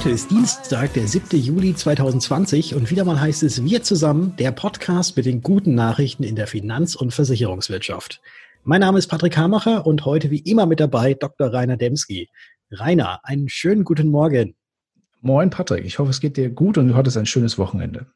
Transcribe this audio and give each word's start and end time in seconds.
Heute 0.00 0.14
ist 0.14 0.30
Dienstag, 0.30 0.94
der 0.94 1.06
7. 1.06 1.38
Juli 1.38 1.74
2020 1.74 2.74
und 2.74 2.90
wieder 2.90 3.04
mal 3.04 3.20
heißt 3.20 3.42
es 3.42 3.64
Wir 3.64 3.82
zusammen, 3.82 4.34
der 4.38 4.50
Podcast 4.50 5.14
mit 5.18 5.26
den 5.26 5.42
guten 5.42 5.74
Nachrichten 5.74 6.22
in 6.22 6.36
der 6.36 6.46
Finanz- 6.46 6.96
und 6.96 7.12
Versicherungswirtschaft. 7.12 8.22
Mein 8.64 8.80
Name 8.80 8.96
ist 8.98 9.08
Patrick 9.08 9.36
Hamacher 9.36 9.84
und 9.84 10.06
heute 10.06 10.30
wie 10.30 10.38
immer 10.38 10.64
mit 10.64 10.80
dabei 10.80 11.12
Dr. 11.12 11.52
Rainer 11.52 11.76
Demski. 11.76 12.30
Rainer, 12.70 13.20
einen 13.24 13.50
schönen 13.50 13.84
guten 13.84 14.08
Morgen. 14.08 14.56
Moin 15.20 15.50
Patrick, 15.50 15.84
ich 15.84 15.98
hoffe 15.98 16.12
es 16.12 16.20
geht 16.20 16.38
dir 16.38 16.48
gut 16.48 16.78
und 16.78 16.88
du 16.88 16.94
hattest 16.94 17.18
ein 17.18 17.26
schönes 17.26 17.58
Wochenende. 17.58 18.06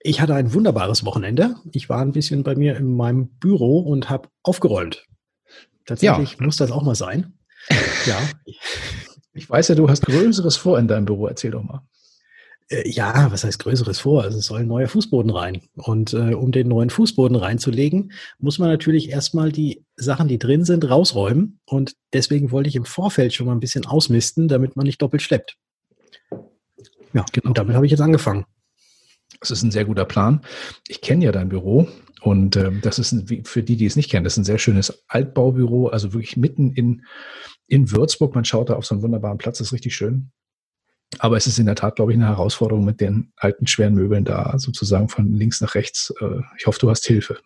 Ich 0.00 0.22
hatte 0.22 0.34
ein 0.34 0.54
wunderbares 0.54 1.04
Wochenende. 1.04 1.56
Ich 1.72 1.90
war 1.90 2.00
ein 2.00 2.12
bisschen 2.12 2.44
bei 2.44 2.54
mir 2.54 2.78
in 2.78 2.96
meinem 2.96 3.28
Büro 3.28 3.80
und 3.80 4.08
habe 4.08 4.30
aufgeräumt. 4.42 5.04
Tatsächlich 5.84 6.38
ja. 6.38 6.46
muss 6.46 6.56
das 6.56 6.70
auch 6.70 6.82
mal 6.82 6.94
sein. 6.94 7.34
ja. 8.06 8.18
Ich 9.34 9.50
weiß 9.50 9.68
ja, 9.68 9.74
du 9.74 9.88
hast 9.88 10.06
Größeres 10.06 10.56
vor 10.56 10.78
in 10.78 10.88
deinem 10.88 11.04
Büro. 11.04 11.26
Erzähl 11.26 11.50
doch 11.50 11.62
mal. 11.62 11.82
Äh, 12.68 12.88
ja, 12.88 13.30
was 13.30 13.44
heißt 13.44 13.58
Größeres 13.58 14.00
vor? 14.00 14.22
Also 14.22 14.38
es 14.38 14.46
soll 14.46 14.60
ein 14.60 14.68
neuer 14.68 14.88
Fußboden 14.88 15.30
rein. 15.30 15.62
Und 15.76 16.12
äh, 16.12 16.34
um 16.34 16.52
den 16.52 16.68
neuen 16.68 16.90
Fußboden 16.90 17.36
reinzulegen, 17.36 18.12
muss 18.38 18.58
man 18.58 18.68
natürlich 18.68 19.10
erstmal 19.10 19.52
die 19.52 19.84
Sachen, 19.96 20.28
die 20.28 20.38
drin 20.38 20.64
sind, 20.64 20.88
rausräumen. 20.88 21.58
Und 21.66 21.96
deswegen 22.12 22.50
wollte 22.50 22.68
ich 22.68 22.76
im 22.76 22.84
Vorfeld 22.84 23.34
schon 23.34 23.46
mal 23.46 23.52
ein 23.52 23.60
bisschen 23.60 23.86
ausmisten, 23.86 24.48
damit 24.48 24.76
man 24.76 24.86
nicht 24.86 25.02
doppelt 25.02 25.22
schleppt. 25.22 25.56
Ja, 27.12 27.24
genau. 27.32 27.48
Und 27.48 27.58
damit 27.58 27.74
habe 27.74 27.86
ich 27.86 27.92
jetzt 27.92 28.00
angefangen. 28.00 28.46
Das 29.40 29.50
ist 29.50 29.62
ein 29.62 29.70
sehr 29.70 29.84
guter 29.84 30.04
Plan. 30.04 30.40
Ich 30.88 31.00
kenne 31.00 31.24
ja 31.24 31.32
dein 31.32 31.48
Büro 31.48 31.88
und 32.22 32.56
äh, 32.56 32.72
das 32.80 32.98
ist 32.98 33.12
ein, 33.12 33.44
für 33.44 33.62
die, 33.62 33.76
die 33.76 33.86
es 33.86 33.96
nicht 33.96 34.10
kennen, 34.10 34.24
das 34.24 34.34
ist 34.34 34.38
ein 34.38 34.44
sehr 34.44 34.58
schönes 34.58 35.04
Altbaubüro, 35.08 35.88
also 35.88 36.12
wirklich 36.14 36.36
mitten 36.36 36.72
in, 36.72 37.04
in 37.66 37.90
Würzburg. 37.90 38.34
Man 38.34 38.44
schaut 38.44 38.70
da 38.70 38.74
auf 38.74 38.86
so 38.86 38.94
einen 38.94 39.02
wunderbaren 39.02 39.38
Platz, 39.38 39.58
das 39.58 39.68
ist 39.68 39.72
richtig 39.72 39.94
schön. 39.94 40.30
Aber 41.18 41.36
es 41.36 41.46
ist 41.46 41.58
in 41.58 41.66
der 41.66 41.76
Tat, 41.76 41.96
glaube 41.96 42.12
ich, 42.12 42.18
eine 42.18 42.26
Herausforderung 42.26 42.84
mit 42.84 43.00
den 43.00 43.32
alten 43.36 43.66
schweren 43.66 43.94
Möbeln 43.94 44.24
da 44.24 44.58
sozusagen 44.58 45.08
von 45.08 45.32
links 45.32 45.60
nach 45.60 45.74
rechts. 45.74 46.12
Äh, 46.20 46.40
ich 46.58 46.66
hoffe, 46.66 46.80
du 46.80 46.90
hast 46.90 47.06
Hilfe. 47.06 47.38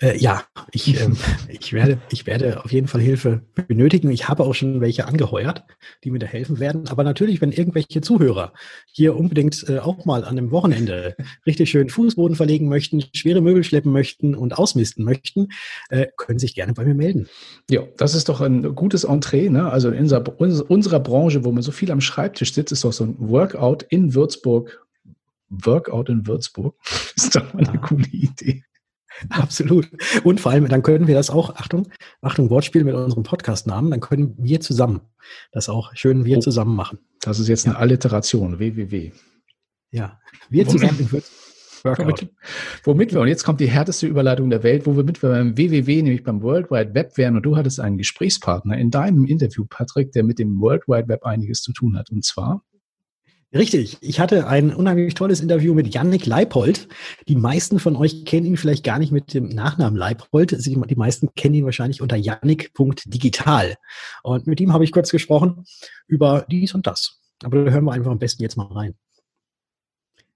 Äh, 0.00 0.16
ja, 0.18 0.44
ich, 0.72 1.00
ähm, 1.00 1.16
ich, 1.48 1.72
werde, 1.72 1.98
ich 2.10 2.26
werde 2.26 2.64
auf 2.64 2.72
jeden 2.72 2.88
Fall 2.88 3.00
Hilfe 3.00 3.42
benötigen. 3.68 4.10
Ich 4.10 4.28
habe 4.28 4.44
auch 4.44 4.54
schon 4.54 4.80
welche 4.80 5.06
angeheuert, 5.06 5.64
die 6.04 6.10
mir 6.10 6.18
da 6.18 6.26
helfen 6.26 6.58
werden. 6.58 6.88
Aber 6.88 7.04
natürlich, 7.04 7.40
wenn 7.40 7.52
irgendwelche 7.52 8.00
Zuhörer 8.00 8.52
hier 8.86 9.16
unbedingt 9.16 9.68
äh, 9.68 9.78
auch 9.78 10.04
mal 10.04 10.24
an 10.24 10.38
einem 10.38 10.50
Wochenende 10.50 11.16
richtig 11.46 11.70
schön 11.70 11.90
Fußboden 11.90 12.36
verlegen 12.36 12.68
möchten, 12.68 13.04
schwere 13.14 13.40
Möbel 13.40 13.64
schleppen 13.64 13.92
möchten 13.92 14.34
und 14.34 14.58
ausmisten 14.58 15.04
möchten, 15.04 15.48
äh, 15.90 16.06
können 16.16 16.38
sich 16.38 16.54
gerne 16.54 16.72
bei 16.72 16.84
mir 16.84 16.94
melden. 16.94 17.28
Ja, 17.70 17.82
das 17.96 18.14
ist 18.14 18.28
doch 18.28 18.40
ein 18.40 18.74
gutes 18.74 19.04
Entree. 19.04 19.50
Ne? 19.50 19.70
Also 19.70 19.90
in 19.90 20.00
unserer, 20.00 20.70
unserer 20.70 21.00
Branche, 21.00 21.44
wo 21.44 21.52
man 21.52 21.62
so 21.62 21.72
viel 21.72 21.90
am 21.90 22.00
Schreibtisch 22.00 22.54
sitzt, 22.54 22.72
ist 22.72 22.84
doch 22.84 22.92
so 22.92 23.04
ein 23.04 23.16
Workout 23.18 23.82
in 23.84 24.14
Würzburg 24.14 24.86
Workout 25.50 26.08
in 26.08 26.26
Würzburg. 26.26 26.76
ist 27.16 27.34
doch 27.34 27.52
mal 27.52 27.66
eine 27.66 27.74
ja. 27.74 27.80
coole 27.80 28.06
Idee. 28.06 28.62
Absolut. 29.28 29.88
Und 30.24 30.40
vor 30.40 30.52
allem, 30.52 30.68
dann 30.68 30.82
können 30.82 31.06
wir 31.06 31.14
das 31.14 31.30
auch, 31.30 31.56
Achtung, 31.56 31.88
Achtung, 32.22 32.50
Wortspiel 32.50 32.84
mit 32.84 32.94
unserem 32.94 33.22
Podcast-Namen, 33.22 33.90
dann 33.90 34.00
können 34.00 34.34
wir 34.38 34.60
zusammen 34.60 35.02
das 35.52 35.68
auch 35.68 35.94
schön 35.94 36.24
wir 36.24 36.38
oh, 36.38 36.40
zusammen 36.40 36.74
machen. 36.74 36.98
Das 37.20 37.38
ist 37.38 37.48
jetzt 37.48 37.66
eine 37.66 37.76
Alliteration, 37.76 38.58
www. 38.58 39.12
Ja, 39.90 40.20
wir 40.48 40.66
zusammen 40.68 41.22
Womit, 41.82 42.28
womit 42.84 43.14
wir, 43.14 43.22
und 43.22 43.28
jetzt 43.28 43.42
kommt 43.42 43.58
die 43.58 43.70
härteste 43.70 44.06
Überleitung 44.06 44.50
der 44.50 44.62
Welt, 44.62 44.84
womit 44.84 45.22
wir 45.22 45.30
beim 45.30 45.56
WWW, 45.56 46.02
nämlich 46.02 46.22
beim 46.22 46.42
World 46.42 46.70
Wide 46.70 46.92
Web 46.92 47.16
wären, 47.16 47.36
und 47.36 47.42
du 47.42 47.56
hattest 47.56 47.80
einen 47.80 47.96
Gesprächspartner 47.96 48.76
in 48.76 48.90
deinem 48.90 49.24
Interview, 49.24 49.64
Patrick, 49.66 50.12
der 50.12 50.22
mit 50.22 50.38
dem 50.38 50.60
World 50.60 50.88
Wide 50.88 51.08
Web 51.08 51.24
einiges 51.24 51.62
zu 51.62 51.72
tun 51.72 51.96
hat, 51.96 52.10
und 52.10 52.22
zwar 52.22 52.62
Richtig. 53.52 53.98
Ich 54.00 54.20
hatte 54.20 54.46
ein 54.46 54.72
unheimlich 54.72 55.14
tolles 55.14 55.40
Interview 55.40 55.74
mit 55.74 55.92
Yannick 55.92 56.24
Leipold. 56.24 56.86
Die 57.26 57.34
meisten 57.34 57.80
von 57.80 57.96
euch 57.96 58.24
kennen 58.24 58.46
ihn 58.46 58.56
vielleicht 58.56 58.84
gar 58.84 59.00
nicht 59.00 59.10
mit 59.10 59.34
dem 59.34 59.48
Nachnamen 59.48 59.96
Leipold. 59.96 60.56
Die 60.64 60.96
meisten 60.96 61.34
kennen 61.34 61.56
ihn 61.56 61.64
wahrscheinlich 61.64 62.00
unter 62.00 62.16
yannick.digital. 62.16 63.74
Und 64.22 64.46
mit 64.46 64.60
ihm 64.60 64.72
habe 64.72 64.84
ich 64.84 64.92
kurz 64.92 65.10
gesprochen 65.10 65.64
über 66.06 66.46
dies 66.48 66.74
und 66.74 66.86
das. 66.86 67.20
Aber 67.42 67.64
da 67.64 67.72
hören 67.72 67.84
wir 67.84 67.92
einfach 67.92 68.12
am 68.12 68.20
besten 68.20 68.42
jetzt 68.42 68.56
mal 68.56 68.66
rein. 68.66 68.94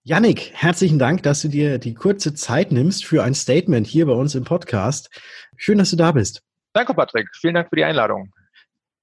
Yannick, 0.03 0.51
herzlichen 0.53 0.99
Dank, 0.99 1.23
dass 1.23 1.41
du 1.41 1.49
dir 1.49 1.79
die 1.79 1.95
kurze 1.95 2.35
Zeit 2.35 2.73
nimmst 2.73 3.05
für 3.05 3.23
ein 3.23 3.35
Statement 3.35 3.87
hier 3.87 4.07
bei 4.07 4.13
uns 4.13 4.35
im 4.35 4.45
Podcast. 4.45 5.09
Schön, 5.57 5.79
dass 5.79 5.91
du 5.91 5.97
da 5.97 6.11
bist. 6.11 6.43
Danke, 6.73 6.95
Patrick. 6.95 7.29
Vielen 7.41 7.55
Dank 7.55 7.69
für 7.71 7.77
die 7.77 7.85
Einladung. 7.85 8.33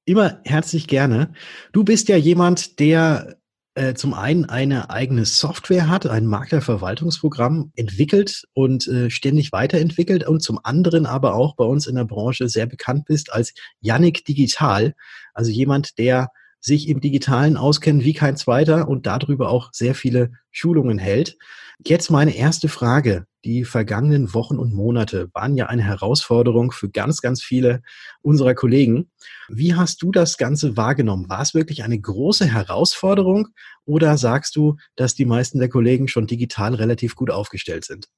Immer 0.04 0.42
herzlich 0.44 0.88
gerne. 0.88 1.32
Du 1.72 1.86
bist 1.86 2.10
ja 2.10 2.18
jemand, 2.18 2.80
der 2.80 3.38
äh, 3.76 3.94
zum 3.94 4.14
einen 4.14 4.46
eine 4.46 4.90
eigene 4.90 5.26
Software 5.26 5.88
hat, 5.88 6.06
ein 6.06 6.26
Maklerverwaltungsprogramm 6.26 7.72
entwickelt 7.76 8.44
und 8.54 8.88
äh, 8.88 9.10
ständig 9.10 9.52
weiterentwickelt 9.52 10.28
und 10.28 10.42
zum 10.42 10.60
anderen 10.64 11.06
aber 11.06 11.36
auch 11.36 11.56
bei 11.56 11.64
uns 11.64 11.88
in 11.88 11.96
der 11.96 12.06
Branche 12.06 12.50
sehr 12.50 12.66
bekannt 12.66 13.06
bist 13.06 13.32
als 13.32 13.54
Yannick 13.80 14.26
Digital, 14.26 14.94
also 15.34 15.52
jemand, 15.52 15.98
der 15.98 16.30
sich 16.60 16.90
im 16.90 17.02
Digitalen 17.02 17.58
auskennt 17.58 18.04
wie 18.04 18.14
kein 18.14 18.38
zweiter 18.38 18.88
und 18.88 19.06
darüber 19.08 19.50
auch 19.50 19.70
sehr 19.72 19.96
viele 19.96 20.32
Schulungen 20.52 21.00
hält. 21.00 21.38
Jetzt 21.84 22.12
meine 22.12 22.36
erste 22.36 22.70
Frage. 22.70 23.26
Die 23.44 23.66
vergangenen 23.66 24.36
Wochen 24.36 24.60
und 24.60 24.72
Monate 24.72 25.30
waren 25.34 25.56
ja 25.56 25.66
eine 25.66 25.82
Herausforderung 25.82 26.72
für 26.72 26.90
ganz, 26.92 27.22
ganz 27.22 27.42
viele 27.42 27.82
unserer 28.22 28.54
Kollegen. 28.54 29.10
Wie 29.50 29.74
hast 29.74 30.04
du 30.04 30.12
das 30.12 30.38
Ganze 30.38 30.78
wahrgenommen? 30.78 31.28
War 31.28 31.42
es 31.42 31.56
wirklich 31.56 31.84
eine 31.84 32.00
große 32.00 32.46
Herausforderung 32.46 33.48
oder 33.84 34.18
sagst 34.18 34.56
du, 34.56 34.78
dass 34.96 35.16
die 35.16 35.26
meisten 35.26 35.58
der 35.58 35.70
Kollegen 35.70 36.08
schon 36.08 36.28
digital 36.28 36.76
relativ 36.76 37.16
gut 37.16 37.32
aufgestellt 37.32 37.84
sind? 37.84 38.10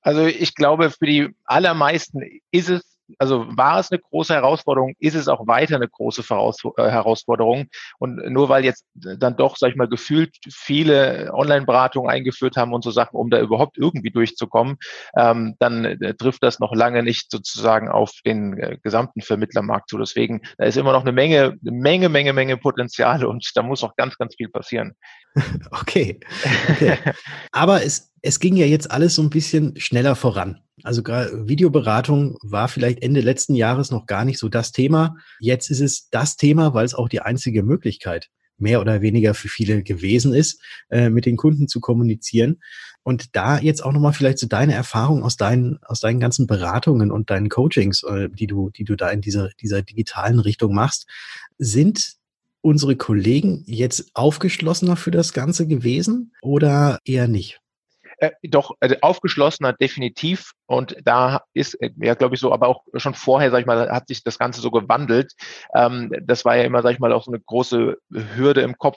Also 0.00 0.24
ich 0.24 0.54
glaube, 0.54 0.90
für 0.90 1.06
die 1.06 1.28
allermeisten 1.44 2.22
ist 2.50 2.70
es 2.70 2.95
also 3.18 3.46
war 3.50 3.78
es 3.78 3.90
eine 3.90 4.00
große 4.00 4.34
Herausforderung, 4.34 4.94
ist 4.98 5.14
es 5.14 5.28
auch 5.28 5.46
weiter 5.46 5.76
eine 5.76 5.88
große 5.88 6.22
äh, 6.22 6.82
Herausforderung. 6.82 7.66
Und 7.98 8.16
nur 8.30 8.48
weil 8.48 8.64
jetzt 8.64 8.84
dann 8.94 9.36
doch, 9.36 9.56
sag 9.56 9.70
ich 9.70 9.76
mal, 9.76 9.88
gefühlt 9.88 10.36
viele 10.50 11.30
Online-Beratungen 11.32 12.10
eingeführt 12.10 12.56
haben 12.56 12.72
und 12.72 12.82
so 12.82 12.90
Sachen, 12.90 13.16
um 13.16 13.30
da 13.30 13.40
überhaupt 13.40 13.78
irgendwie 13.78 14.10
durchzukommen, 14.10 14.76
ähm, 15.16 15.54
dann 15.58 15.84
äh, 15.84 16.14
trifft 16.14 16.42
das 16.42 16.58
noch 16.58 16.74
lange 16.74 17.02
nicht 17.02 17.30
sozusagen 17.30 17.88
auf 17.88 18.12
den 18.24 18.58
äh, 18.58 18.78
gesamten 18.82 19.20
Vermittlermarkt 19.20 19.88
zu. 19.88 19.98
Deswegen, 19.98 20.42
da 20.58 20.64
ist 20.64 20.76
immer 20.76 20.92
noch 20.92 21.02
eine 21.02 21.12
Menge, 21.12 21.56
eine 21.60 21.72
Menge, 21.72 22.08
Menge, 22.08 22.32
Menge 22.32 22.56
Potenziale 22.56 23.28
und 23.28 23.50
da 23.54 23.62
muss 23.62 23.84
auch 23.84 23.96
ganz, 23.96 24.16
ganz 24.18 24.34
viel 24.34 24.48
passieren. 24.48 24.94
Okay. 25.70 26.18
okay. 26.70 26.98
Aber 27.52 27.82
es, 27.82 28.12
es 28.22 28.40
ging 28.40 28.56
ja 28.56 28.66
jetzt 28.66 28.90
alles 28.90 29.14
so 29.14 29.22
ein 29.22 29.30
bisschen 29.30 29.78
schneller 29.78 30.16
voran. 30.16 30.65
Also 30.82 31.02
Videoberatung 31.02 32.36
war 32.42 32.68
vielleicht 32.68 33.02
Ende 33.02 33.20
letzten 33.20 33.54
Jahres 33.54 33.90
noch 33.90 34.06
gar 34.06 34.24
nicht 34.24 34.38
so 34.38 34.48
das 34.48 34.72
Thema. 34.72 35.16
Jetzt 35.40 35.70
ist 35.70 35.80
es 35.80 36.08
das 36.10 36.36
Thema, 36.36 36.74
weil 36.74 36.84
es 36.84 36.94
auch 36.94 37.08
die 37.08 37.20
einzige 37.20 37.62
Möglichkeit 37.62 38.28
mehr 38.58 38.80
oder 38.80 39.00
weniger 39.00 39.34
für 39.34 39.48
viele 39.48 39.82
gewesen 39.82 40.34
ist, 40.34 40.60
äh, 40.90 41.10
mit 41.10 41.26
den 41.26 41.36
Kunden 41.36 41.68
zu 41.68 41.80
kommunizieren. 41.80 42.60
Und 43.02 43.36
da 43.36 43.58
jetzt 43.58 43.84
auch 43.84 43.92
nochmal 43.92 44.12
vielleicht 44.12 44.38
so 44.38 44.46
deine 44.46 44.74
Erfahrung 44.74 45.22
aus 45.22 45.36
deinen, 45.36 45.78
aus 45.82 46.00
deinen 46.00 46.20
ganzen 46.20 46.46
Beratungen 46.46 47.10
und 47.10 47.30
deinen 47.30 47.48
Coachings, 47.48 48.02
äh, 48.02 48.28
die 48.28 48.46
du, 48.46 48.70
die 48.70 48.84
du 48.84 48.96
da 48.96 49.10
in 49.10 49.20
dieser, 49.20 49.50
dieser 49.60 49.82
digitalen 49.82 50.40
Richtung 50.40 50.74
machst, 50.74 51.06
sind 51.58 52.16
unsere 52.62 52.96
Kollegen 52.96 53.62
jetzt 53.66 54.10
aufgeschlossener 54.14 54.96
für 54.96 55.12
das 55.12 55.32
Ganze 55.32 55.68
gewesen 55.68 56.32
oder 56.42 56.98
eher 57.04 57.28
nicht? 57.28 57.60
Äh, 58.18 58.30
doch, 58.42 58.72
äh, 58.80 58.96
aufgeschlossener 59.02 59.72
definitiv. 59.72 60.52
Und 60.66 60.96
da 61.04 61.42
ist, 61.54 61.74
äh, 61.80 61.90
ja, 61.96 62.14
glaube 62.14 62.34
ich, 62.34 62.40
so, 62.40 62.52
aber 62.52 62.68
auch 62.68 62.82
schon 62.94 63.14
vorher, 63.14 63.50
sag 63.50 63.60
ich 63.60 63.66
mal, 63.66 63.90
hat 63.90 64.08
sich 64.08 64.22
das 64.24 64.38
Ganze 64.38 64.60
so 64.60 64.70
gewandelt. 64.70 65.32
Ähm, 65.74 66.12
das 66.22 66.44
war 66.44 66.56
ja 66.56 66.64
immer, 66.64 66.82
sag 66.82 66.92
ich 66.92 66.98
mal, 66.98 67.12
auch 67.12 67.24
so 67.24 67.30
eine 67.30 67.40
große 67.40 67.96
Hürde 68.10 68.62
im 68.62 68.76
Kopf 68.76 68.96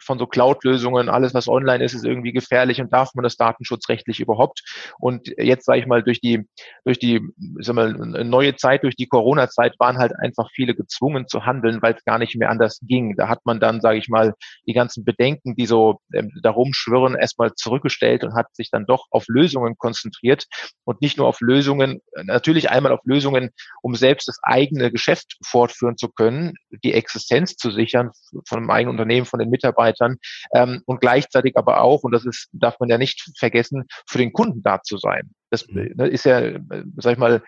von 0.00 0.18
so 0.18 0.26
Cloud-Lösungen. 0.26 1.08
Alles, 1.08 1.34
was 1.34 1.48
online 1.48 1.84
ist, 1.84 1.94
ist 1.94 2.04
irgendwie 2.04 2.32
gefährlich 2.32 2.80
und 2.80 2.92
darf 2.92 3.14
man 3.14 3.22
das 3.22 3.36
datenschutzrechtlich 3.36 4.20
überhaupt. 4.20 4.62
Und 4.98 5.28
jetzt, 5.38 5.66
sage 5.66 5.80
ich 5.80 5.86
mal, 5.86 6.02
durch 6.02 6.20
die, 6.20 6.46
durch 6.84 6.98
die, 6.98 7.20
sag 7.58 7.74
mal, 7.76 7.92
neue 7.92 8.56
Zeit, 8.56 8.82
durch 8.82 8.96
die 8.96 9.06
Corona-Zeit 9.06 9.74
waren 9.78 9.98
halt 9.98 10.12
einfach 10.18 10.50
viele 10.54 10.74
gezwungen 10.74 11.28
zu 11.28 11.44
handeln, 11.44 11.82
weil 11.82 11.94
es 11.94 12.04
gar 12.04 12.18
nicht 12.18 12.36
mehr 12.36 12.50
anders 12.50 12.80
ging. 12.82 13.16
Da 13.16 13.28
hat 13.28 13.40
man 13.44 13.60
dann, 13.60 13.80
sage 13.80 13.98
ich 13.98 14.08
mal, 14.08 14.34
die 14.66 14.72
ganzen 14.72 15.04
Bedenken, 15.04 15.54
die 15.54 15.66
so 15.66 16.00
ähm, 16.14 16.30
darum 16.42 16.72
schwirren, 16.72 17.14
erstmal 17.14 17.54
zurückgestellt 17.54 18.24
und 18.24 18.34
hat 18.34 18.46
sich 18.54 18.70
dann 18.70 18.86
doch 18.86 19.06
auf 19.10 19.24
Lösungen 19.28 19.76
konzentriert 19.76 20.46
und 20.84 21.00
nicht 21.02 21.09
nur 21.16 21.26
auf 21.26 21.40
Lösungen, 21.40 22.00
natürlich 22.24 22.70
einmal 22.70 22.92
auf 22.92 23.00
Lösungen, 23.04 23.50
um 23.82 23.94
selbst 23.94 24.28
das 24.28 24.38
eigene 24.42 24.90
Geschäft 24.90 25.36
fortführen 25.44 25.96
zu 25.96 26.08
können, 26.08 26.54
die 26.84 26.94
Existenz 26.94 27.56
zu 27.56 27.70
sichern 27.70 28.10
von 28.46 28.58
einem 28.58 28.70
eigenen 28.70 28.92
Unternehmen, 28.92 29.26
von 29.26 29.40
den 29.40 29.50
Mitarbeitern 29.50 30.16
ähm, 30.54 30.82
und 30.86 31.00
gleichzeitig 31.00 31.56
aber 31.56 31.80
auch, 31.80 32.02
und 32.02 32.12
das 32.12 32.24
ist, 32.24 32.48
darf 32.52 32.78
man 32.80 32.88
ja 32.88 32.98
nicht 32.98 33.30
vergessen, 33.38 33.86
für 34.06 34.18
den 34.18 34.32
Kunden 34.32 34.62
da 34.62 34.82
zu 34.82 34.98
sein. 34.98 35.30
Das 35.50 35.66
mhm. 35.68 35.92
ne, 35.96 36.08
ist 36.08 36.24
ja, 36.24 36.58
sag 36.96 37.12
ich 37.12 37.18
mal, 37.18 37.42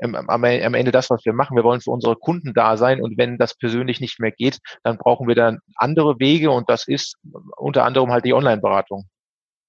am, 0.00 0.14
am 0.14 0.44
Ende 0.44 0.92
das, 0.92 1.10
was 1.10 1.24
wir 1.24 1.32
machen. 1.32 1.56
Wir 1.56 1.64
wollen 1.64 1.80
für 1.80 1.90
unsere 1.90 2.16
Kunden 2.16 2.54
da 2.54 2.76
sein 2.76 3.02
und 3.02 3.18
wenn 3.18 3.38
das 3.38 3.56
persönlich 3.56 4.00
nicht 4.00 4.20
mehr 4.20 4.30
geht, 4.30 4.58
dann 4.84 4.96
brauchen 4.96 5.26
wir 5.26 5.34
dann 5.34 5.58
andere 5.74 6.18
Wege 6.18 6.50
und 6.50 6.68
das 6.70 6.86
ist 6.86 7.16
unter 7.56 7.84
anderem 7.84 8.12
halt 8.12 8.24
die 8.24 8.34
Online-Beratung. 8.34 9.08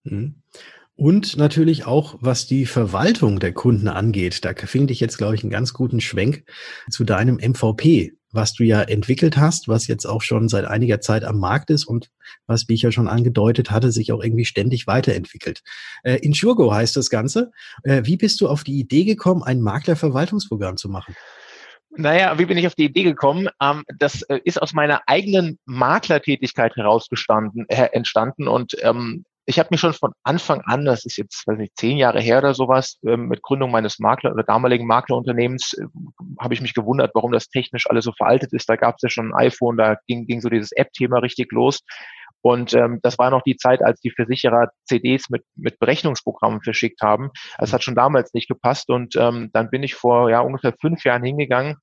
Mhm. 0.04 0.44
Und 1.00 1.38
natürlich 1.38 1.86
auch, 1.86 2.18
was 2.19 2.46
die 2.46 2.66
Verwaltung 2.66 3.40
der 3.40 3.54
Kunden 3.54 3.88
angeht. 3.88 4.44
Da 4.44 4.54
finde 4.54 4.92
ich 4.92 5.00
jetzt, 5.00 5.18
glaube 5.18 5.34
ich, 5.34 5.44
einen 5.44 5.50
ganz 5.50 5.72
guten 5.72 6.01
Schwenk 6.01 6.44
zu 6.90 7.06
deinem 7.06 7.36
MVP, 7.38 8.12
was 8.34 8.51
du 8.51 8.66
ja 8.66 8.81
entwickelt 8.81 9.38
hast, 9.38 9.69
was 9.69 9.88
jetzt 9.88 10.06
auch 10.06 10.22
schon 10.22 10.50
seit 10.50 10.66
einiger 10.66 11.00
Zeit 11.00 11.24
am 11.24 11.40
Markt 11.40 11.69
ist 11.69 11.86
und 11.86 12.10
was, 12.48 12.68
wie 12.68 12.74
ich 12.74 12.81
ja 12.81 12.92
schon 12.92 13.07
angedeutet 13.07 13.72
hatte, 13.72 13.94
sich 13.94 14.12
auch 14.12 14.22
irgendwie 14.22 14.44
ständig 14.44 14.88
weiterentwickelt. 14.88 15.62
Äh, 16.04 16.16
Insurgo 16.16 16.74
heißt 16.74 16.98
das 16.98 17.10
Ganze. 17.10 17.51
Äh, 17.84 18.01
wie 18.04 18.18
bist 18.18 18.42
du 18.42 18.50
auf 18.50 18.66
die 18.66 18.78
Idee 18.78 19.06
gekommen, 19.06 19.42
ein 19.42 19.62
Maklerverwaltungsprogramm 19.62 20.75
zu 20.75 20.90
machen? 20.90 21.16
Naja, 21.92 22.38
wie 22.38 22.46
bin 22.46 22.57
ich 22.57 22.68
auf 22.68 22.75
die 22.75 22.86
Idee 22.86 23.04
gekommen? 23.04 23.48
Ähm, 23.62 23.86
das 23.98 24.24
äh, 24.24 24.42
ist 24.44 24.62
aus 24.62 24.74
meiner 24.74 25.04
eigenen 25.07 25.60
Maklertätigkeit 25.63 26.75
herausgestanden, 26.75 27.66
äh, 27.69 27.88
entstanden 27.94 28.50
und 28.50 28.75
ähm, 28.81 29.24
ich 29.50 29.57
habe 29.57 29.69
mich 29.72 29.80
schon 29.80 29.94
von 29.94 30.12
Anfang 30.24 30.62
an, 30.66 30.86
das 30.86 31.06
ist 31.06 31.18
jetzt 31.18 31.48
weiß 31.48 31.57
nicht, 31.57 31.75
zehn 31.75 31.98
Jahre 31.98 32.22
her 32.22 32.38
oder 32.38 32.54
sowas, 32.54 33.00
ähm, 33.04 33.28
mit 33.30 33.42
Gründung 33.42 33.72
meines 33.72 33.98
Makler 33.98 34.31
oder 34.31 34.44
damaligen 34.44 34.86
Maklerunternehmens, 34.86 35.74
äh, 35.74 35.86
habe 36.40 36.54
ich 36.54 36.62
mich 36.62 36.75
gewundert, 36.75 37.12
warum 37.16 37.31
das 37.31 37.50
technisch 37.50 37.90
alles 37.90 38.06
so 38.06 38.12
veraltet 38.12 38.54
ist. 38.54 38.69
Da 38.69 38.75
gab 38.75 38.96
es 38.98 39.01
ja 39.01 39.10
schon 39.10 39.34
ein 39.34 39.48
iPhone, 39.48 39.75
da 39.75 39.98
ging, 40.06 40.28
ging 40.28 40.40
so 40.40 40.50
dieses 40.50 40.72
App-Thema 40.74 41.18
richtig 41.18 41.51
los. 41.51 41.80
Und 42.41 42.74
ähm, 42.74 43.00
das 43.01 43.18
war 43.18 43.30
noch 43.30 43.41
die 43.44 43.57
Zeit, 43.57 43.83
als 43.83 44.00
die 44.00 44.12
Versicherer 44.12 44.69
CDs 44.86 45.30
mit, 45.30 45.44
mit 45.56 45.80
Berechnungsprogrammen 45.80 46.62
verschickt 46.62 47.01
haben. 47.01 47.31
Das 47.57 47.74
hat 47.74 47.83
schon 47.83 47.95
damals 47.95 48.33
nicht 48.33 48.47
gepasst. 48.47 48.89
Und 48.89 49.15
ähm, 49.15 49.50
dann 49.53 49.69
bin 49.69 49.83
ich 49.83 49.95
vor 49.95 50.30
ja, 50.30 50.39
ungefähr 50.41 50.74
fünf 50.80 51.03
Jahren 51.03 51.24
hingegangen 51.24 51.75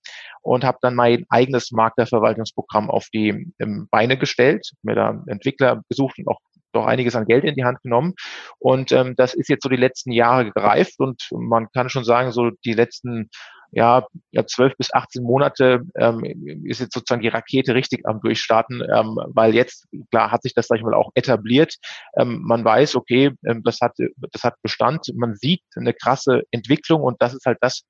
und 0.42 0.64
habe 0.64 0.78
dann 0.80 0.94
mein 0.94 1.24
eigenes 1.28 1.72
Maklerverwaltungsprogramm 1.72 2.90
auf 2.90 3.08
die 3.12 3.52
ähm, 3.58 3.88
Beine 3.90 4.16
gestellt, 4.16 4.70
mir 4.82 4.94
da 4.94 5.22
Entwickler 5.26 5.82
gesucht 5.88 6.18
und 6.18 6.28
auch 6.28 6.40
doch 6.72 6.86
einiges 6.86 7.16
an 7.16 7.26
Geld 7.26 7.44
in 7.44 7.54
die 7.54 7.64
Hand 7.64 7.82
genommen. 7.82 8.14
Und 8.58 8.92
ähm, 8.92 9.14
das 9.16 9.34
ist 9.34 9.48
jetzt 9.48 9.62
so 9.62 9.68
die 9.68 9.76
letzten 9.76 10.12
Jahre 10.12 10.50
gereift 10.50 10.98
und 10.98 11.28
man 11.32 11.68
kann 11.72 11.88
schon 11.88 12.04
sagen, 12.04 12.32
so 12.32 12.50
die 12.64 12.74
letzten 12.74 13.30
ja, 13.76 14.06
ja, 14.30 14.46
zwölf 14.46 14.74
bis 14.78 14.92
18 14.92 15.22
Monate 15.22 15.82
ähm, 15.96 16.24
ist 16.64 16.80
jetzt 16.80 16.94
sozusagen 16.94 17.20
die 17.20 17.28
Rakete 17.28 17.74
richtig 17.74 18.06
am 18.06 18.22
Durchstarten, 18.22 18.80
ähm, 18.80 19.18
weil 19.26 19.54
jetzt, 19.54 19.86
klar, 20.10 20.32
hat 20.32 20.42
sich 20.42 20.54
das, 20.54 20.68
sag 20.68 20.78
ich 20.78 20.82
mal, 20.82 20.94
auch 20.94 21.10
etabliert. 21.14 21.74
Ähm, 22.16 22.40
man 22.42 22.64
weiß, 22.64 22.96
okay, 22.96 23.32
ähm, 23.44 23.62
das 23.64 23.82
hat, 23.82 23.92
das 24.32 24.44
hat 24.44 24.54
Bestand. 24.62 25.12
Man 25.14 25.34
sieht 25.34 25.60
eine 25.76 25.92
krasse 25.92 26.44
Entwicklung 26.52 27.02
und 27.02 27.20
das 27.20 27.34
ist 27.34 27.44
halt 27.44 27.58
das, 27.60 27.82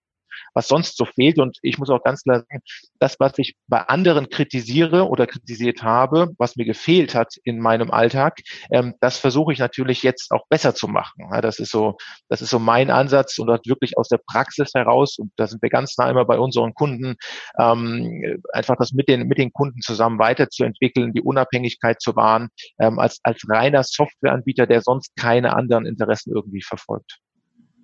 was 0.54 0.68
sonst 0.68 0.96
so 0.96 1.04
fehlt. 1.04 1.38
Und 1.38 1.58
ich 1.62 1.78
muss 1.78 1.90
auch 1.90 2.02
ganz 2.02 2.22
klar 2.22 2.40
sagen, 2.40 2.60
das, 2.98 3.16
was 3.18 3.38
ich 3.38 3.54
bei 3.66 3.80
anderen 3.80 4.28
kritisiere 4.28 5.08
oder 5.08 5.26
kritisiert 5.26 5.82
habe, 5.82 6.28
was 6.38 6.56
mir 6.56 6.64
gefehlt 6.64 7.14
hat 7.14 7.34
in 7.44 7.60
meinem 7.60 7.90
Alltag, 7.90 8.40
ähm, 8.70 8.94
das 9.00 9.18
versuche 9.18 9.52
ich 9.52 9.58
natürlich 9.58 10.02
jetzt 10.02 10.30
auch 10.32 10.46
besser 10.48 10.74
zu 10.74 10.88
machen. 10.88 11.28
Ja, 11.30 11.40
das 11.40 11.58
ist 11.58 11.70
so, 11.70 11.96
das 12.28 12.42
ist 12.42 12.50
so 12.50 12.58
mein 12.58 12.90
Ansatz 12.90 13.38
und 13.38 13.48
das 13.48 13.60
wirklich 13.66 13.96
aus 13.98 14.08
der 14.08 14.20
Praxis 14.24 14.72
heraus. 14.74 15.18
Und 15.18 15.32
da 15.36 15.46
sind 15.46 15.62
wir 15.62 15.70
ganz 15.70 15.96
nah 15.98 16.10
immer 16.10 16.24
bei 16.24 16.38
unseren 16.38 16.74
Kunden, 16.74 17.16
ähm, 17.58 18.42
einfach 18.52 18.76
das 18.76 18.92
mit 18.92 19.08
den, 19.08 19.28
mit 19.28 19.38
den 19.38 19.52
Kunden 19.52 19.80
zusammen 19.80 20.18
weiterzuentwickeln, 20.18 21.12
die 21.12 21.22
Unabhängigkeit 21.22 22.00
zu 22.00 22.16
wahren, 22.16 22.48
ähm, 22.78 22.98
als, 22.98 23.20
als 23.22 23.42
reiner 23.48 23.82
Softwareanbieter, 23.82 24.66
der 24.66 24.82
sonst 24.82 25.14
keine 25.16 25.54
anderen 25.54 25.86
Interessen 25.86 26.32
irgendwie 26.34 26.62
verfolgt. 26.62 27.18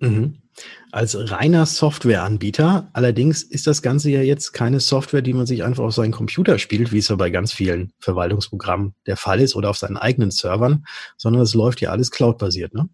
Mhm. 0.03 0.39
Als 0.91 1.17
reiner 1.31 1.65
Softwareanbieter, 1.65 2.89
allerdings 2.93 3.41
ist 3.41 3.65
das 3.65 3.81
Ganze 3.81 4.11
ja 4.11 4.21
jetzt 4.21 4.53
keine 4.53 4.79
Software, 4.79 5.23
die 5.23 5.33
man 5.33 5.47
sich 5.47 5.63
einfach 5.63 5.83
auf 5.83 5.95
seinen 5.95 6.11
Computer 6.11 6.59
spielt, 6.59 6.91
wie 6.91 6.99
es 6.99 7.07
ja 7.07 7.15
bei 7.15 7.31
ganz 7.31 7.51
vielen 7.51 7.91
Verwaltungsprogrammen 7.99 8.93
der 9.07 9.17
Fall 9.17 9.39
ist 9.39 9.55
oder 9.55 9.71
auf 9.71 9.77
seinen 9.77 9.97
eigenen 9.97 10.29
Servern, 10.29 10.85
sondern 11.17 11.41
es 11.41 11.55
läuft 11.55 11.81
ja 11.81 11.89
alles 11.89 12.11
cloudbasiert, 12.11 12.75
ne? 12.75 12.87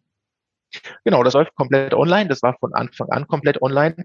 Genau, 1.04 1.24
das 1.24 1.34
läuft 1.34 1.56
komplett 1.56 1.94
online. 1.94 2.30
Das 2.30 2.42
war 2.42 2.56
von 2.60 2.74
Anfang 2.74 3.10
an 3.10 3.28
komplett 3.28 3.62
online. 3.62 3.96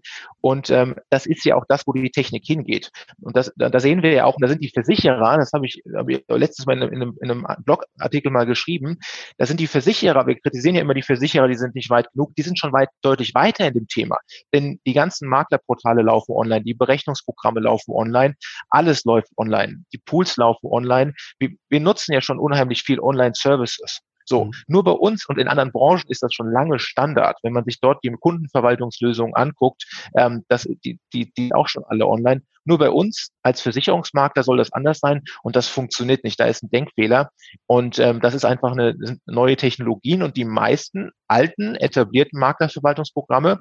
Und 0.41 0.71
ähm, 0.71 0.97
das 1.11 1.27
ist 1.27 1.45
ja 1.45 1.57
auch 1.57 1.65
das, 1.69 1.87
wo 1.87 1.93
die 1.93 2.11
Technik 2.11 2.45
hingeht. 2.45 2.91
Und 3.21 3.37
das, 3.37 3.53
da, 3.57 3.69
da 3.69 3.81
sehen 3.81 4.03
wir 4.03 4.13
ja 4.13 4.25
auch, 4.25 4.37
und 4.37 4.43
da 4.43 4.49
sind 4.49 4.63
die 4.63 4.71
Versicherer, 4.71 5.37
das 5.39 5.53
habe 5.53 5.67
ich, 5.67 5.83
hab 5.95 6.09
ich 6.09 6.25
letztes 6.29 6.67
Mal 6.67 6.81
in, 6.81 6.89
in, 6.89 7.03
einem, 7.03 7.19
in 7.21 7.31
einem 7.31 7.47
Blogartikel 7.65 8.31
mal 8.31 8.47
geschrieben, 8.47 8.99
da 9.39 9.47
sind 9.47 9.61
die 9.61 9.67
Versicherer, 9.67 10.27
wir 10.27 10.39
kritisieren 10.39 10.77
ja 10.77 10.83
immer 10.83 10.95
die 10.95 11.03
Versicherer, 11.03 11.49
die 11.49 11.57
sind 11.57 11.75
nicht 11.75 11.91
weit 11.91 12.11
genug, 12.13 12.35
die 12.37 12.43
sind 12.43 12.59
schon 12.59 12.73
weit 12.73 12.89
deutlich 13.03 13.35
weiter 13.35 13.67
in 13.67 13.75
dem 13.75 13.89
Thema. 13.89 14.17
Denn 14.53 14.81
die 14.87 14.93
ganzen 14.93 15.29
Maklerportale 15.29 16.03
laufen 16.03 16.33
online, 16.33 16.65
die 16.65 16.75
Berechnungsprogramme 16.75 17.61
laufen 17.61 17.93
online, 17.93 18.35
alles 18.71 19.05
läuft 19.05 19.31
online, 19.37 19.85
die 19.93 19.99
Pools 20.05 20.37
laufen 20.37 20.67
online. 20.67 21.13
Wir, 21.39 21.51
wir 21.69 21.81
nutzen 21.81 22.13
ja 22.13 22.21
schon 22.21 22.39
unheimlich 22.39 22.83
viel 22.83 23.01
Online-Services. 23.01 24.01
So, 24.25 24.47
mhm. 24.47 24.53
nur 24.67 24.85
bei 24.85 24.93
uns 24.93 25.27
und 25.27 25.39
in 25.39 25.49
anderen 25.49 25.73
Branchen 25.73 26.09
ist 26.09 26.23
das 26.23 26.33
schon 26.33 26.51
lange 26.51 26.79
Standard. 26.79 27.39
Wenn 27.43 27.53
man 27.53 27.65
sich 27.65 27.81
dort 27.81 28.03
die 28.05 28.11
Kundenverwaltungslösungen 28.11 29.35
anguckt, 29.35 29.85
ähm, 30.17 30.45
das, 30.49 30.63
die, 30.85 30.99
die, 31.13 31.33
die 31.33 31.55
auch 31.55 31.69
schon 31.69 31.85
alle 31.85 32.07
online. 32.07 32.43
Nur 32.65 32.79
bei 32.79 32.91
uns 32.91 33.31
als 33.43 33.61
Versicherungsmakler 33.61 34.43
soll 34.43 34.57
das 34.57 34.73
anders 34.73 34.99
sein 34.99 35.23
und 35.43 35.57
das 35.57 35.69
funktioniert 35.69 36.25
nicht. 36.25 36.41
Da 36.41 36.47
ist 36.47 36.63
ein 36.63 36.71
Denkfehler 36.71 37.31
und 37.67 37.99
ähm, 37.99 38.21
das 38.21 38.35
ist 38.35 38.45
einfach 38.45 38.73
eine 38.73 38.97
neue 39.27 39.57
Technologien 39.57 40.23
und 40.23 40.37
die 40.37 40.45
meisten 40.45 41.11
alten, 41.29 41.75
etablierten 41.75 42.39
Maklerverwaltungsprogramme, 42.39 43.61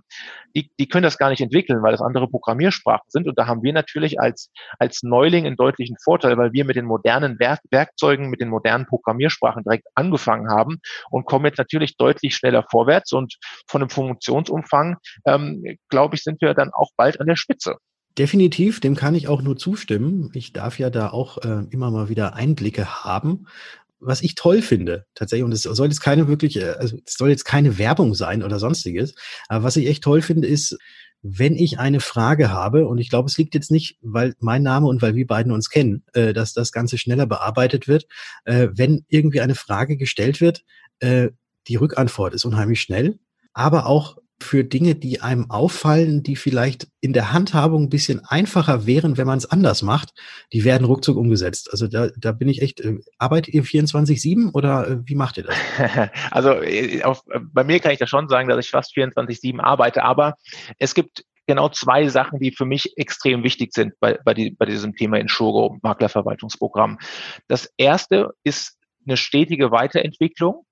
die, 0.55 0.69
die 0.79 0.87
können 0.87 1.03
das 1.03 1.17
gar 1.17 1.29
nicht 1.29 1.41
entwickeln, 1.41 1.81
weil 1.81 1.91
das 1.91 2.01
andere 2.01 2.27
Programmiersprachen 2.27 3.09
sind 3.09 3.27
und 3.27 3.37
da 3.37 3.47
haben 3.47 3.63
wir 3.63 3.73
natürlich 3.73 4.19
als, 4.19 4.51
als 4.79 5.03
Neuling 5.03 5.45
einen 5.45 5.55
deutlichen 5.55 5.97
Vorteil, 6.03 6.37
weil 6.37 6.53
wir 6.53 6.65
mit 6.65 6.75
den 6.75 6.85
modernen 6.85 7.39
Werk 7.39 7.59
Werkzeugen, 7.71 8.29
mit 8.29 8.41
den 8.41 8.49
modernen 8.49 8.85
Programmiersprachen 8.85 9.63
direkt 9.63 9.87
angefangen 9.95 10.49
haben 10.49 10.79
und 11.09 11.25
kommen 11.25 11.45
jetzt 11.45 11.57
natürlich 11.57 11.97
deutlich 11.97 12.35
schneller 12.35 12.65
vorwärts 12.69 13.11
und 13.13 13.35
von 13.67 13.81
dem 13.81 13.89
Funktionsumfang, 13.89 14.97
ähm, 15.25 15.77
glaube 15.89 16.15
ich, 16.15 16.23
sind 16.23 16.41
wir 16.41 16.53
dann 16.53 16.71
auch 16.73 16.91
bald 16.95 17.19
an 17.19 17.27
der 17.27 17.35
Spitze. 17.35 17.77
Definitiv, 18.17 18.79
dem 18.79 18.95
kann 18.95 19.15
ich 19.15 19.27
auch 19.27 19.41
nur 19.41 19.57
zustimmen. 19.57 20.29
Ich 20.33 20.53
darf 20.53 20.77
ja 20.77 20.89
da 20.91 21.09
auch 21.09 21.39
äh, 21.39 21.65
immer 21.71 21.89
mal 21.89 22.09
wieder 22.09 22.35
Einblicke 22.35 23.03
haben. 23.03 23.47
Was 23.99 24.21
ich 24.21 24.35
toll 24.35 24.61
finde, 24.61 25.05
tatsächlich, 25.15 25.45
und 25.45 25.51
es 25.51 25.63
soll 25.63 25.87
jetzt 25.87 26.01
keine 26.01 26.27
wirklich, 26.27 26.57
äh, 26.57 26.75
also 26.77 26.97
es 27.05 27.13
soll 27.13 27.29
jetzt 27.29 27.45
keine 27.45 27.77
Werbung 27.77 28.13
sein 28.13 28.43
oder 28.43 28.59
sonstiges, 28.59 29.15
aber 29.47 29.63
was 29.63 29.77
ich 29.77 29.87
echt 29.87 30.03
toll 30.03 30.21
finde, 30.21 30.47
ist, 30.47 30.77
wenn 31.23 31.55
ich 31.55 31.79
eine 31.79 32.01
Frage 32.01 32.51
habe, 32.51 32.85
und 32.85 32.97
ich 32.97 33.09
glaube, 33.09 33.29
es 33.29 33.37
liegt 33.37 33.55
jetzt 33.55 33.71
nicht, 33.71 33.97
weil 34.01 34.35
mein 34.39 34.61
Name 34.61 34.87
und 34.87 35.01
weil 35.01 35.15
wir 35.15 35.25
beiden 35.25 35.53
uns 35.53 35.69
kennen, 35.69 36.03
äh, 36.13 36.33
dass 36.33 36.53
das 36.53 36.71
Ganze 36.73 36.97
schneller 36.97 37.25
bearbeitet 37.25 37.87
wird, 37.87 38.05
äh, 38.43 38.67
wenn 38.73 39.05
irgendwie 39.07 39.41
eine 39.41 39.55
Frage 39.55 39.95
gestellt 39.97 40.41
wird, 40.41 40.63
äh, 40.99 41.29
die 41.67 41.77
Rückantwort 41.77 42.33
ist 42.33 42.45
unheimlich 42.45 42.81
schnell, 42.81 43.17
aber 43.53 43.85
auch 43.85 44.17
für 44.43 44.63
Dinge, 44.63 44.95
die 44.95 45.21
einem 45.21 45.49
auffallen, 45.49 46.21
die 46.21 46.35
vielleicht 46.35 46.87
in 47.01 47.13
der 47.13 47.33
Handhabung 47.33 47.83
ein 47.83 47.89
bisschen 47.89 48.21
einfacher 48.25 48.85
wären, 48.85 49.17
wenn 49.17 49.25
man 49.25 49.37
es 49.37 49.45
anders 49.45 49.81
macht, 49.81 50.13
die 50.51 50.63
werden 50.63 50.85
ruckzuck 50.85 51.17
umgesetzt. 51.17 51.69
Also 51.71 51.87
da, 51.87 52.09
da 52.17 52.31
bin 52.31 52.49
ich 52.49 52.61
echt, 52.61 52.81
äh, 52.81 52.99
arbeitet 53.17 53.53
ihr 53.53 53.63
24-7 53.63 54.53
oder 54.53 54.87
äh, 54.87 54.97
wie 55.05 55.15
macht 55.15 55.37
ihr 55.37 55.45
das? 55.45 55.55
Also 56.31 56.61
äh, 56.61 57.03
auf, 57.03 57.23
bei 57.53 57.63
mir 57.63 57.79
kann 57.79 57.91
ich 57.91 57.99
da 57.99 58.07
schon 58.07 58.27
sagen, 58.27 58.49
dass 58.49 58.63
ich 58.63 58.71
fast 58.71 58.95
24-7 58.95 59.59
arbeite, 59.59 60.03
aber 60.03 60.35
es 60.77 60.93
gibt 60.93 61.23
genau 61.47 61.69
zwei 61.69 62.07
Sachen, 62.07 62.39
die 62.39 62.51
für 62.51 62.65
mich 62.65 62.97
extrem 62.97 63.43
wichtig 63.43 63.73
sind 63.73 63.93
bei, 63.99 64.19
bei, 64.23 64.33
die, 64.33 64.51
bei 64.51 64.65
diesem 64.65 64.95
Thema 64.95 65.19
Inshuro 65.19 65.77
Maklerverwaltungsprogramm. 65.81 66.99
Das 67.47 67.69
erste 67.77 68.31
ist 68.43 68.77
eine 69.05 69.17
stetige 69.17 69.71
Weiterentwicklung. 69.71 70.65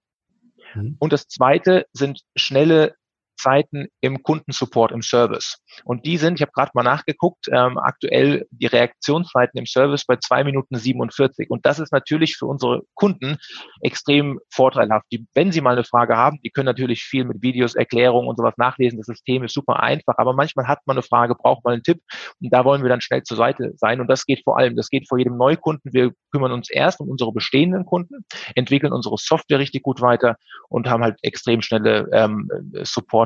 Mhm. 0.76 0.96
Und 1.00 1.14
das 1.14 1.28
zweite 1.28 1.86
sind 1.94 2.22
schnelle 2.36 2.96
Zeiten 3.42 3.88
im 4.02 4.22
Kundensupport, 4.24 4.92
im 4.92 5.02
Service. 5.02 5.58
Und 5.84 6.06
die 6.06 6.18
sind, 6.18 6.36
ich 6.36 6.42
habe 6.42 6.52
gerade 6.52 6.72
mal 6.74 6.84
nachgeguckt, 6.84 7.48
ähm, 7.52 7.78
aktuell 7.78 8.46
die 8.52 8.68
Reaktionszeiten 8.68 9.58
im 9.60 9.66
Service 9.66 10.06
bei 10.06 10.18
zwei 10.18 10.44
Minuten 10.44 10.76
47. 10.76 11.50
Und 11.50 11.66
das 11.66 11.80
ist 11.80 11.92
natürlich 11.92 12.38
für 12.38 12.46
unsere 12.46 12.82
Kunden 12.94 13.38
extrem 13.82 14.40
vorteilhaft. 14.50 15.06
Die, 15.12 15.26
wenn 15.34 15.52
sie 15.52 15.62
mal 15.62 15.72
eine 15.72 15.84
Frage 15.84 16.16
haben, 16.16 16.40
die 16.44 16.52
können 16.52 16.68
natürlich 16.68 17.04
viel 17.04 17.26
mit 17.26 17.42
Videos, 17.42 17.76
Erklärungen 17.76 18.28
und 18.28 18.38
sowas 18.38 18.54
nachlesen. 18.58 19.00
Das 19.00 19.08
System 19.08 19.44
ist 19.44 19.54
super 19.54 19.82
einfach, 19.82 20.16
aber 20.18 20.34
manchmal 20.34 20.68
hat 20.68 20.80
man 20.86 20.96
eine 20.96 21.04
Frage, 21.04 21.36
braucht 21.36 21.64
man 21.64 21.74
einen 21.74 21.84
Tipp 21.84 22.00
und 22.42 22.54
da 22.54 22.64
wollen 22.64 22.84
wir 22.84 22.90
dann 22.90 23.02
schnell 23.02 23.24
zur 23.24 23.38
Seite 23.38 23.74
sein. 23.76 24.00
Und 24.02 24.08
das 24.08 24.26
geht 24.26 24.44
vor 24.44 24.58
allem, 24.58 24.76
das 24.76 24.90
geht 24.90 25.08
vor 25.08 25.18
jedem 25.18 25.38
Neukunden. 25.38 25.94
Wir 25.94 26.12
kümmern 26.32 26.52
uns 26.52 26.70
erst 26.70 27.00
um 27.00 27.10
unsere 27.10 27.32
bestehenden 27.32 27.86
Kunden, 27.86 28.26
entwickeln 28.56 28.94
unsere 28.94 29.16
Software 29.18 29.60
richtig 29.60 29.84
gut 29.84 30.02
weiter 30.02 30.36
und 30.70 30.88
haben 30.88 31.04
halt 31.04 31.18
extrem 31.24 31.62
schnelle 31.62 32.08
ähm, 32.14 32.48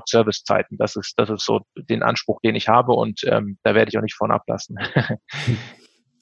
Support-Service-Zeiten. 0.06 0.78
Das 0.78 0.96
ist, 0.96 1.14
das 1.18 1.30
ist 1.30 1.46
so 1.46 1.62
den 1.76 2.04
Anspruch, 2.04 2.40
den 2.42 2.56
ich 2.56 2.68
habe 2.68 2.94
und 2.94 3.22
ähm, 3.26 3.58
da 3.64 3.76
werde 3.76 3.90
ich 3.90 3.98
auch 3.98 4.04
nicht 4.04 4.16
von 4.16 4.32
ablassen. 4.32 4.78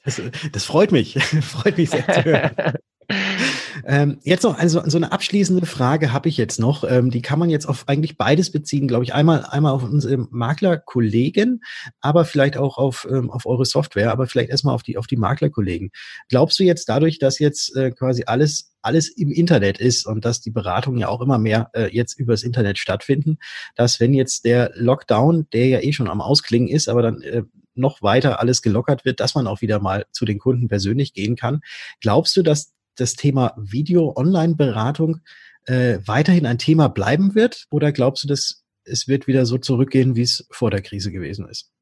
Das, 0.06 0.22
das 0.52 0.66
freut 0.66 0.92
mich, 0.92 1.14
freut 1.42 1.78
mich 1.78 1.90
sehr 1.90 2.06
zu 2.06 2.26
hören. 2.26 2.74
Ähm, 3.86 4.20
jetzt 4.24 4.44
noch 4.44 4.58
also 4.58 4.82
so 4.86 4.98
eine 4.98 5.12
abschließende 5.12 5.66
Frage 5.66 6.14
habe 6.14 6.30
ich 6.30 6.38
jetzt 6.38 6.60
noch. 6.60 6.84
Ähm, 6.84 7.10
die 7.12 7.22
kann 7.22 7.40
man 7.40 7.50
jetzt 7.50 7.66
auf 7.66 7.88
eigentlich 7.88 8.18
beides 8.18 8.52
beziehen, 8.52 8.88
glaube 8.88 9.04
ich. 9.04 9.14
Einmal 9.14 9.46
einmal 9.46 9.74
auf 9.74 9.84
unsere 9.84 10.28
Maklerkollegen, 10.30 11.62
aber 12.02 12.26
vielleicht 12.26 12.58
auch 12.58 12.78
auf 12.78 13.08
ähm, 13.10 13.30
auf 13.30 13.46
eure 13.46 13.66
Software, 13.66 14.12
aber 14.12 14.28
vielleicht 14.28 14.50
erstmal 14.50 14.76
auf 14.76 14.84
die 14.84 14.98
auf 14.98 15.08
die 15.08 15.18
Maklerkollegen. 15.18 15.92
Glaubst 16.30 16.60
du 16.60 16.64
jetzt 16.64 16.90
dadurch, 16.90 17.20
dass 17.20 17.40
jetzt 17.40 17.76
äh, 17.76 17.92
quasi 17.92 18.24
alles 18.26 18.74
alles 18.82 19.10
im 19.10 19.32
Internet 19.32 19.80
ist 19.80 20.06
und 20.06 20.26
dass 20.26 20.42
die 20.42 20.52
Beratungen 20.52 21.00
ja 21.00 21.08
auch 21.08 21.22
immer 21.22 21.38
mehr 21.38 21.70
äh, 21.74 21.88
jetzt 21.96 22.20
übers 22.20 22.44
Internet 22.44 22.78
stattfinden, 22.78 23.38
dass 23.76 24.00
wenn 24.00 24.14
jetzt 24.14 24.46
der 24.46 24.72
Lockdown, 24.76 25.48
der 25.54 25.68
ja 25.68 25.80
eh 25.80 25.94
schon 25.94 26.10
am 26.10 26.22
Ausklingen 26.22 26.68
ist, 26.68 26.90
aber 26.90 27.02
dann 27.02 27.22
äh, 27.22 27.44
noch 27.76 28.02
weiter 28.02 28.40
alles 28.40 28.62
gelockert 28.62 29.06
wird, 29.06 29.20
dass 29.20 29.36
man 29.36 29.48
auch 29.48 29.62
wieder 29.62 29.80
mal 29.80 30.06
zu 30.12 30.26
den 30.26 30.40
Kunden 30.40 30.68
persönlich 30.68 31.14
gehen 31.14 31.36
kann. 31.36 31.62
Glaubst 32.02 32.36
du, 32.38 32.44
dass 32.44 32.74
das 32.96 33.16
Thema 33.16 33.54
Video-Online-Beratung 33.58 35.22
äh, 35.66 36.00
weiterhin 36.06 36.46
ein 36.46 36.58
Thema 36.58 36.90
bleiben 36.90 37.36
wird? 37.36 37.66
Oder 37.70 37.92
glaubst 37.92 38.24
du, 38.24 38.28
dass 38.28 38.64
es 38.86 39.08
wird 39.08 39.28
wieder 39.28 39.46
so 39.46 39.58
zurückgehen, 39.58 40.16
wie 40.16 40.22
es 40.22 40.46
vor 40.52 40.72
der 40.72 40.82
Krise 40.82 41.12
gewesen 41.12 41.48
ist? 41.48 41.73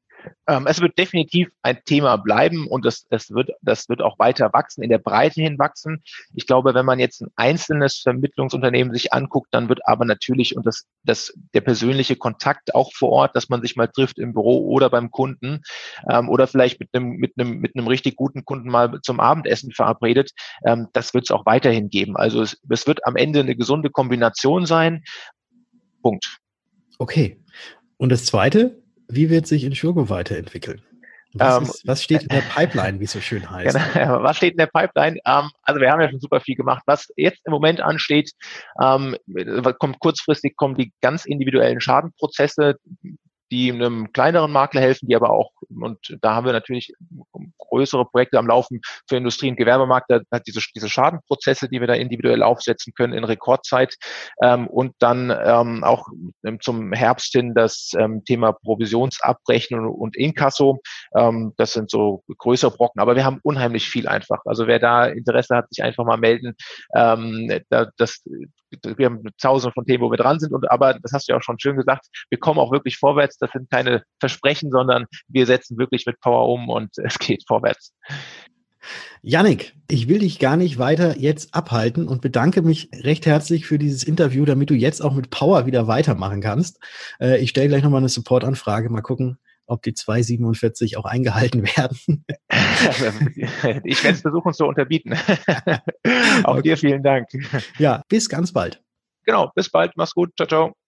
Ähm, 0.46 0.66
es 0.66 0.80
wird 0.80 0.98
definitiv 0.98 1.48
ein 1.62 1.78
Thema 1.84 2.16
bleiben 2.16 2.66
und 2.66 2.84
das, 2.84 3.06
das, 3.08 3.30
wird, 3.30 3.50
das 3.62 3.88
wird 3.88 4.02
auch 4.02 4.18
weiter 4.18 4.52
wachsen, 4.52 4.82
in 4.82 4.90
der 4.90 4.98
Breite 4.98 5.40
hin 5.40 5.58
wachsen. 5.58 6.02
Ich 6.34 6.46
glaube, 6.46 6.74
wenn 6.74 6.86
man 6.86 6.98
jetzt 6.98 7.22
ein 7.22 7.30
einzelnes 7.36 7.98
Vermittlungsunternehmen 7.98 8.92
sich 8.92 9.12
anguckt, 9.12 9.48
dann 9.52 9.68
wird 9.68 9.86
aber 9.86 10.04
natürlich 10.04 10.56
und 10.56 10.66
das, 10.66 10.86
das, 11.04 11.32
der 11.54 11.60
persönliche 11.60 12.16
Kontakt 12.16 12.74
auch 12.74 12.92
vor 12.94 13.10
Ort, 13.10 13.36
dass 13.36 13.48
man 13.48 13.62
sich 13.62 13.76
mal 13.76 13.88
trifft 13.88 14.18
im 14.18 14.32
Büro 14.32 14.68
oder 14.68 14.90
beim 14.90 15.10
Kunden 15.10 15.62
ähm, 16.08 16.28
oder 16.28 16.46
vielleicht 16.46 16.80
mit 16.80 16.90
einem, 16.92 17.16
mit, 17.16 17.34
einem, 17.38 17.58
mit 17.60 17.76
einem 17.76 17.86
richtig 17.86 18.16
guten 18.16 18.44
Kunden 18.44 18.68
mal 18.68 19.00
zum 19.02 19.20
Abendessen 19.20 19.72
verabredet, 19.72 20.32
ähm, 20.66 20.88
das 20.92 21.14
wird 21.14 21.24
es 21.24 21.30
auch 21.30 21.46
weiterhin 21.46 21.88
geben. 21.88 22.16
Also 22.16 22.42
es, 22.42 22.60
es 22.68 22.86
wird 22.86 23.06
am 23.06 23.16
Ende 23.16 23.40
eine 23.40 23.56
gesunde 23.56 23.90
Kombination 23.90 24.66
sein. 24.66 25.04
Punkt. 26.02 26.38
Okay. 26.98 27.40
Und 27.96 28.10
das 28.10 28.24
Zweite, 28.24 28.81
wie 29.14 29.30
wird 29.30 29.46
sich 29.46 29.64
Insurgo 29.64 30.08
weiterentwickeln? 30.08 30.82
Was, 31.34 31.56
ähm, 31.56 31.62
ist, 31.64 31.86
was, 31.86 32.02
steht 32.02 32.22
in 32.22 32.28
der 32.28 32.40
Pipeline, 32.54 33.00
wie 33.00 33.04
es 33.04 33.12
so 33.12 33.20
schön 33.20 33.48
heißt? 33.50 33.78
Genau, 33.94 34.22
was 34.22 34.36
steht 34.36 34.52
in 34.52 34.58
der 34.58 34.66
Pipeline? 34.66 35.18
Ähm, 35.24 35.50
also 35.62 35.80
wir 35.80 35.90
haben 35.90 36.00
ja 36.00 36.10
schon 36.10 36.20
super 36.20 36.40
viel 36.40 36.56
gemacht. 36.56 36.82
Was 36.86 37.08
jetzt 37.16 37.40
im 37.46 37.52
Moment 37.52 37.80
ansteht, 37.80 38.32
ähm, 38.80 39.16
kommt 39.78 39.98
kurzfristig 40.00 40.56
kommen 40.56 40.74
die 40.74 40.92
ganz 41.00 41.24
individuellen 41.24 41.80
Schadenprozesse, 41.80 42.76
die 43.52 43.70
einem 43.70 44.12
kleineren 44.12 44.50
Makler 44.50 44.80
helfen, 44.80 45.08
die 45.08 45.14
aber 45.14 45.30
auch, 45.30 45.50
und 45.68 46.16
da 46.22 46.34
haben 46.34 46.46
wir 46.46 46.54
natürlich 46.54 46.94
größere 47.58 48.06
Projekte 48.06 48.38
am 48.38 48.46
Laufen 48.46 48.80
für 49.06 49.16
Industrie- 49.16 49.50
und 49.50 49.56
Gewerbemarkt, 49.56 50.10
da 50.10 50.20
hat 50.32 50.46
diese, 50.46 50.60
diese 50.74 50.88
Schadenprozesse, 50.88 51.68
die 51.68 51.78
wir 51.78 51.86
da 51.86 51.92
individuell 51.92 52.42
aufsetzen 52.42 52.94
können 52.94 53.12
in 53.12 53.24
Rekordzeit 53.24 53.94
ähm, 54.42 54.68
und 54.68 54.94
dann 55.00 55.30
ähm, 55.30 55.84
auch 55.84 56.08
ähm, 56.44 56.60
zum 56.62 56.94
Herbst 56.94 57.32
hin 57.32 57.52
das 57.54 57.90
ähm, 57.98 58.24
Thema 58.24 58.52
Provisionsabrechnung 58.52 59.86
und 59.86 60.16
Inkasso, 60.16 60.80
ähm, 61.14 61.52
das 61.58 61.74
sind 61.74 61.90
so 61.90 62.24
größere 62.38 62.70
Brocken, 62.70 63.02
aber 63.02 63.16
wir 63.16 63.26
haben 63.26 63.40
unheimlich 63.42 63.86
viel 63.86 64.08
einfach. 64.08 64.40
Also 64.46 64.66
wer 64.66 64.78
da 64.78 65.04
Interesse 65.04 65.56
hat, 65.56 65.68
sich 65.68 65.84
einfach 65.84 66.06
mal 66.06 66.16
melden. 66.16 66.54
Ähm, 66.96 67.60
da, 67.68 67.90
das 67.98 68.22
wir 68.82 69.06
haben 69.06 69.22
tausende 69.40 69.72
von 69.72 69.84
Themen, 69.84 70.02
wo 70.02 70.10
wir 70.10 70.16
dran 70.16 70.38
sind. 70.38 70.52
Und 70.52 70.70
aber 70.70 70.94
das 70.94 71.12
hast 71.12 71.28
du 71.28 71.32
ja 71.32 71.38
auch 71.38 71.42
schon 71.42 71.58
schön 71.58 71.76
gesagt, 71.76 72.06
wir 72.30 72.38
kommen 72.38 72.58
auch 72.58 72.72
wirklich 72.72 72.96
vorwärts. 72.96 73.38
Das 73.42 73.50
sind 73.50 73.70
keine 73.70 74.04
Versprechen, 74.20 74.70
sondern 74.70 75.06
wir 75.28 75.46
setzen 75.46 75.76
wirklich 75.76 76.06
mit 76.06 76.20
Power 76.20 76.48
um 76.48 76.68
und 76.68 76.90
es 76.98 77.18
geht 77.18 77.44
vorwärts. 77.46 77.92
Yannick, 79.22 79.74
ich 79.88 80.08
will 80.08 80.18
dich 80.18 80.38
gar 80.40 80.56
nicht 80.56 80.78
weiter 80.78 81.16
jetzt 81.18 81.54
abhalten 81.54 82.08
und 82.08 82.20
bedanke 82.20 82.62
mich 82.62 82.90
recht 82.92 83.26
herzlich 83.26 83.66
für 83.66 83.78
dieses 83.78 84.02
Interview, 84.02 84.44
damit 84.44 84.70
du 84.70 84.74
jetzt 84.74 85.00
auch 85.00 85.14
mit 85.14 85.30
Power 85.30 85.66
wieder 85.66 85.86
weitermachen 85.86 86.40
kannst. 86.40 86.80
Äh, 87.20 87.38
ich 87.38 87.50
stelle 87.50 87.68
gleich 87.68 87.84
nochmal 87.84 88.00
eine 88.00 88.08
Support-Anfrage, 88.08 88.90
mal 88.90 89.02
gucken, 89.02 89.38
ob 89.66 89.82
die 89.82 89.94
247 89.94 90.96
auch 90.96 91.04
eingehalten 91.04 91.62
werden. 91.76 92.24
ich 93.84 94.02
werde 94.02 94.16
es 94.16 94.22
versuchen 94.22 94.52
zu 94.52 94.66
unterbieten. 94.66 95.14
auch 96.44 96.54
okay. 96.54 96.62
dir 96.62 96.76
vielen 96.76 97.02
Dank. 97.02 97.28
Ja, 97.78 98.02
bis 98.08 98.28
ganz 98.28 98.52
bald. 98.52 98.82
Genau, 99.24 99.52
bis 99.54 99.70
bald. 99.70 99.92
Mach's 99.96 100.14
gut. 100.14 100.32
Ciao, 100.36 100.48
ciao. 100.48 100.81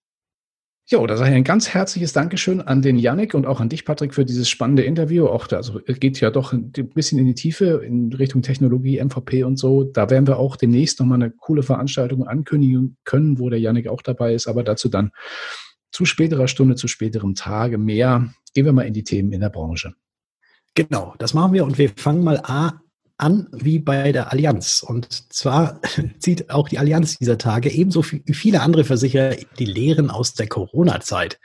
Jo, 0.87 1.07
da 1.07 1.17
sage 1.17 1.31
ich 1.31 1.35
ein 1.35 1.43
ganz 1.43 1.69
herzliches 1.69 2.13
Dankeschön 2.13 2.61
an 2.61 2.83
den 2.83 2.99
Yannick 2.99 3.33
und 3.33 3.47
auch 3.47 3.59
an 3.59 3.69
dich, 3.69 3.85
Patrick, 3.85 4.13
für 4.13 4.23
dieses 4.23 4.47
spannende 4.47 4.83
Interview. 4.83 5.25
Auch 5.25 5.47
da, 5.47 5.57
also 5.57 5.79
geht 5.83 6.19
ja 6.21 6.29
doch 6.29 6.53
ein 6.53 6.71
bisschen 6.71 7.17
in 7.17 7.25
die 7.25 7.33
Tiefe 7.33 7.81
in 7.83 8.13
Richtung 8.13 8.43
Technologie, 8.43 9.03
MVP 9.03 9.43
und 9.43 9.57
so. 9.57 9.83
Da 9.83 10.11
werden 10.11 10.27
wir 10.27 10.37
auch 10.37 10.57
demnächst 10.57 10.99
nochmal 10.99 11.23
eine 11.23 11.31
coole 11.31 11.63
Veranstaltung 11.63 12.27
ankündigen 12.27 12.97
können, 13.03 13.39
wo 13.39 13.49
der 13.49 13.59
Yannick 13.59 13.87
auch 13.87 14.03
dabei 14.03 14.35
ist, 14.35 14.45
aber 14.45 14.63
dazu 14.63 14.87
dann 14.87 15.09
zu 15.91 16.05
späterer 16.05 16.47
Stunde, 16.47 16.75
zu 16.75 16.87
späterem 16.87 17.33
Tage 17.33 17.79
mehr. 17.79 18.31
Gehen 18.53 18.65
wir 18.65 18.73
mal 18.73 18.85
in 18.85 18.93
die 18.93 19.03
Themen 19.03 19.31
in 19.31 19.41
der 19.41 19.49
Branche. 19.49 19.95
Genau, 20.75 21.15
das 21.17 21.33
machen 21.33 21.53
wir 21.53 21.65
und 21.65 21.79
wir 21.79 21.89
fangen 21.95 22.23
mal 22.23 22.39
A 22.43 22.79
an 23.17 23.47
wie 23.51 23.79
bei 23.79 24.11
der 24.11 24.31
Allianz. 24.31 24.83
Und 24.83 25.33
zwar 25.33 25.79
zieht 26.19 26.49
auch 26.49 26.67
die 26.67 26.79
Allianz 26.79 27.17
dieser 27.17 27.37
Tage 27.37 27.69
ebenso 27.69 28.03
wie 28.11 28.33
viele 28.33 28.61
andere 28.61 28.83
Versicherer 28.83 29.35
die 29.57 29.65
Lehren 29.65 30.09
aus 30.09 30.33
der 30.33 30.47
Corona-Zeit. 30.47 31.39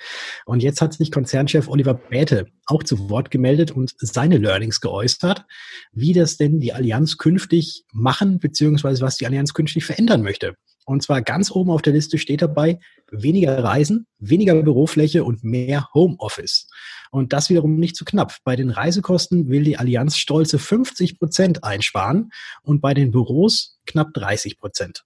Und 0.47 0.63
jetzt 0.63 0.81
hat 0.81 0.95
sich 0.95 1.13
Konzernchef 1.13 1.69
Oliver 1.69 1.95
Bäte 1.95 2.47
auch 2.67 2.83
zu 2.83 3.09
Wort 3.09 3.31
gemeldet 3.31 3.71
und 3.71 3.95
seine 3.99 4.39
Learnings 4.39 4.81
geäußert, 4.81 5.45
wie 5.93 6.13
das 6.13 6.37
denn 6.37 6.61
die 6.61 6.73
Allianz 6.73 7.19
künftig 7.19 7.85
machen, 7.93 8.39
beziehungsweise 8.39 9.03
was 9.03 9.17
die 9.17 9.27
Allianz 9.27 9.55
künftig 9.55 9.85
verändern 9.85 10.23
möchte. 10.23 10.55
Und 10.91 11.05
zwar 11.05 11.23
ganz 11.23 11.53
oben 11.53 11.71
auf 11.71 11.83
der 11.83 11.93
Liste 11.93 12.19
steht 12.19 12.43
dabei 12.43 12.81
weniger 13.13 13.63
Reisen, 13.63 14.09
weniger 14.19 14.61
Bürofläche 14.61 15.23
und 15.23 15.45
mehr 15.45 15.89
Homeoffice. 15.95 16.67
Und 17.13 17.33
das 17.33 17.49
wiederum 17.49 17.77
nicht 17.77 17.95
zu 17.95 18.05
knapp. 18.05 18.39
Bei 18.43 18.57
den 18.57 18.71
Reisekosten 18.71 19.49
will 19.51 19.63
die 19.63 19.79
Allianz 19.79 20.17
stolze 20.17 20.59
50 20.59 21.21
Prozent 21.21 21.63
einsparen 21.63 22.33
und 22.65 22.81
bei 22.81 22.93
den 22.93 23.13
Büros 23.13 23.79
knapp 23.87 24.13
30 24.15 24.59
Prozent. 24.59 25.05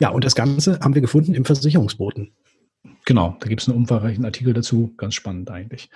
Ja, 0.00 0.08
und 0.08 0.24
das 0.24 0.34
Ganze 0.34 0.80
haben 0.80 0.94
wir 0.94 1.02
gefunden 1.02 1.32
im 1.32 1.44
Versicherungsboten. 1.44 2.32
Genau, 3.06 3.36
da 3.38 3.46
gibt 3.48 3.62
es 3.62 3.68
einen 3.68 3.76
umfangreichen 3.76 4.24
Artikel 4.24 4.52
dazu. 4.52 4.92
Ganz 4.96 5.14
spannend 5.14 5.48
eigentlich. 5.48 5.90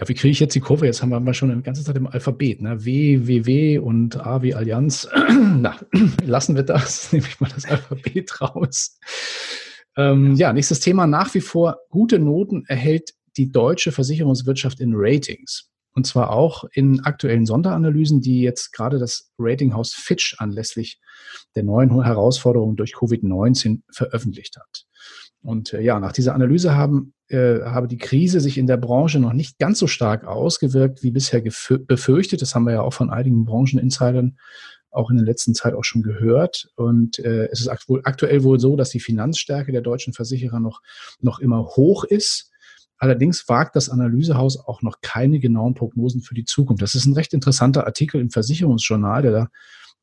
Ja, 0.00 0.08
wie 0.08 0.14
kriege 0.14 0.32
ich 0.32 0.40
jetzt 0.40 0.54
die 0.54 0.60
Kurve? 0.60 0.86
Jetzt 0.86 1.02
haben 1.02 1.10
wir 1.10 1.20
mal 1.20 1.34
schon 1.34 1.50
eine 1.50 1.60
ganze 1.60 1.84
Zeit 1.84 1.96
im 1.96 2.06
Alphabet. 2.06 2.62
Ne? 2.62 2.86
W, 2.86 3.26
W, 3.26 3.44
W 3.44 3.78
und 3.78 4.16
A 4.16 4.40
wie 4.40 4.54
Allianz. 4.54 5.06
Na, 5.28 5.76
lassen 6.24 6.56
wir 6.56 6.62
das. 6.62 7.12
Nehme 7.12 7.26
ich 7.28 7.38
mal 7.38 7.50
das 7.54 7.66
Alphabet 7.66 8.40
raus. 8.40 8.98
Ähm, 9.94 10.36
ja, 10.36 10.54
nächstes 10.54 10.80
Thema. 10.80 11.06
Nach 11.06 11.34
wie 11.34 11.42
vor 11.42 11.80
gute 11.90 12.18
Noten 12.18 12.64
erhält 12.66 13.12
die 13.36 13.52
deutsche 13.52 13.92
Versicherungswirtschaft 13.92 14.80
in 14.80 14.92
Ratings. 14.94 15.68
Und 15.92 16.06
zwar 16.06 16.30
auch 16.30 16.64
in 16.72 17.00
aktuellen 17.00 17.44
Sonderanalysen, 17.44 18.22
die 18.22 18.40
jetzt 18.40 18.72
gerade 18.72 18.98
das 18.98 19.32
Ratinghaus 19.38 19.92
Fitch 19.92 20.36
anlässlich 20.38 20.98
der 21.56 21.64
neuen 21.64 22.02
Herausforderungen 22.02 22.76
durch 22.76 22.94
Covid-19 22.94 23.82
veröffentlicht 23.90 24.56
hat. 24.56 24.86
Und 25.42 25.72
äh, 25.72 25.80
ja, 25.80 26.00
nach 26.00 26.12
dieser 26.12 26.34
Analyse 26.34 26.74
haben, 26.74 27.14
äh, 27.28 27.60
habe 27.60 27.88
die 27.88 27.98
Krise 27.98 28.40
sich 28.40 28.58
in 28.58 28.66
der 28.66 28.76
Branche 28.76 29.20
noch 29.20 29.32
nicht 29.32 29.58
ganz 29.58 29.78
so 29.78 29.86
stark 29.86 30.26
ausgewirkt 30.26 31.02
wie 31.02 31.10
bisher 31.10 31.40
befürchtet. 31.40 32.42
Das 32.42 32.54
haben 32.54 32.64
wir 32.64 32.72
ja 32.72 32.82
auch 32.82 32.94
von 32.94 33.10
einigen 33.10 33.44
Brancheninsidern 33.44 34.38
auch 34.90 35.10
in 35.10 35.16
der 35.16 35.26
letzten 35.26 35.54
Zeit 35.54 35.74
auch 35.74 35.84
schon 35.84 36.02
gehört. 36.02 36.68
Und 36.76 37.18
äh, 37.18 37.48
es 37.52 37.60
ist 37.60 37.68
aktuell 37.68 38.42
wohl 38.42 38.58
so, 38.58 38.76
dass 38.76 38.90
die 38.90 39.00
Finanzstärke 39.00 39.72
der 39.72 39.82
deutschen 39.82 40.12
Versicherer 40.12 40.60
noch, 40.60 40.80
noch 41.20 41.38
immer 41.38 41.64
hoch 41.66 42.04
ist. 42.04 42.50
Allerdings 42.96 43.48
wagt 43.48 43.76
das 43.76 43.90
Analysehaus 43.90 44.58
auch 44.58 44.82
noch 44.82 45.00
keine 45.00 45.38
genauen 45.38 45.74
Prognosen 45.74 46.20
für 46.20 46.34
die 46.34 46.44
Zukunft. 46.44 46.82
Das 46.82 46.94
ist 46.94 47.06
ein 47.06 47.14
recht 47.14 47.32
interessanter 47.32 47.86
Artikel 47.86 48.20
im 48.20 48.30
Versicherungsjournal, 48.30 49.22
der 49.22 49.32
da 49.32 49.48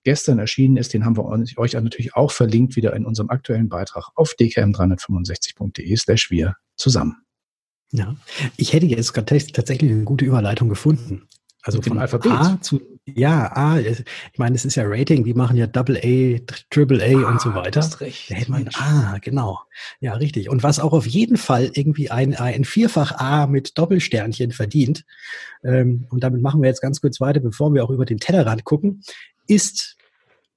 gestern 0.06 0.40
erschienen 0.40 0.78
ist, 0.78 0.94
den 0.94 1.04
haben 1.04 1.18
wir 1.18 1.26
euch 1.26 1.74
natürlich 1.74 2.16
auch 2.16 2.32
verlinkt 2.32 2.78
wieder 2.78 2.94
in 2.94 3.06
unserem 3.06 3.30
aktuellen 3.30 3.68
Beitrag 3.68 4.10
auf 4.16 4.34
dkm365.de 4.40 5.98
slash 5.98 6.32
wir 6.32 6.56
zusammen. 6.78 7.18
Ja, 7.92 8.16
ich 8.58 8.74
hätte 8.74 8.86
jetzt 8.86 9.14
tatsächlich 9.14 9.92
eine 9.92 10.04
gute 10.04 10.26
Überleitung 10.26 10.70
gefunden. 10.70 11.28
Also 11.66 11.82
von 11.82 11.98
Alphabet. 11.98 12.32
A 12.32 12.62
zu, 12.62 12.80
ja, 13.06 13.52
A, 13.56 13.80
ich 13.80 14.04
meine, 14.38 14.56
es 14.56 14.66
ist 14.66 14.76
ja 14.76 14.84
Rating, 14.86 15.24
die 15.24 15.34
machen 15.34 15.58
ja 15.58 15.66
Double 15.66 15.98
A, 15.98 16.40
Triple 16.70 17.04
A 17.04 17.26
ah, 17.26 17.32
und 17.32 17.42
so 17.42 17.56
weiter. 17.56 17.80
Hast 17.80 18.02
recht. 18.02 18.30
Da 18.30 18.36
hätte 18.36 18.52
man, 18.52 18.70
ah, 18.76 19.18
genau. 19.20 19.60
Ja, 20.00 20.14
richtig. 20.14 20.48
Und 20.50 20.62
was 20.62 20.80
auch 20.80 20.94
auf 20.94 21.08
jeden 21.08 21.38
Fall 21.38 21.72
irgendwie 21.74 22.12
ein, 22.12 22.36
ein 22.36 22.66
Vierfach 22.66 23.14
A 23.14 23.48
mit 23.48 23.80
Doppelsternchen 23.80 24.52
verdient, 24.52 25.06
ähm, 25.64 26.06
und 26.12 26.24
damit 26.24 26.44
machen 26.44 26.62
wir 26.62 26.70
jetzt 26.70 26.82
ganz 26.82 27.02
kurz 27.02 27.20
weiter, 27.20 27.40
bevor 27.40 27.74
wir 27.74 27.84
auch 27.84 27.90
über 27.90 28.06
den 28.06 28.20
Tellerrand 28.20 28.64
gucken, 28.64 29.02
ist 29.48 29.95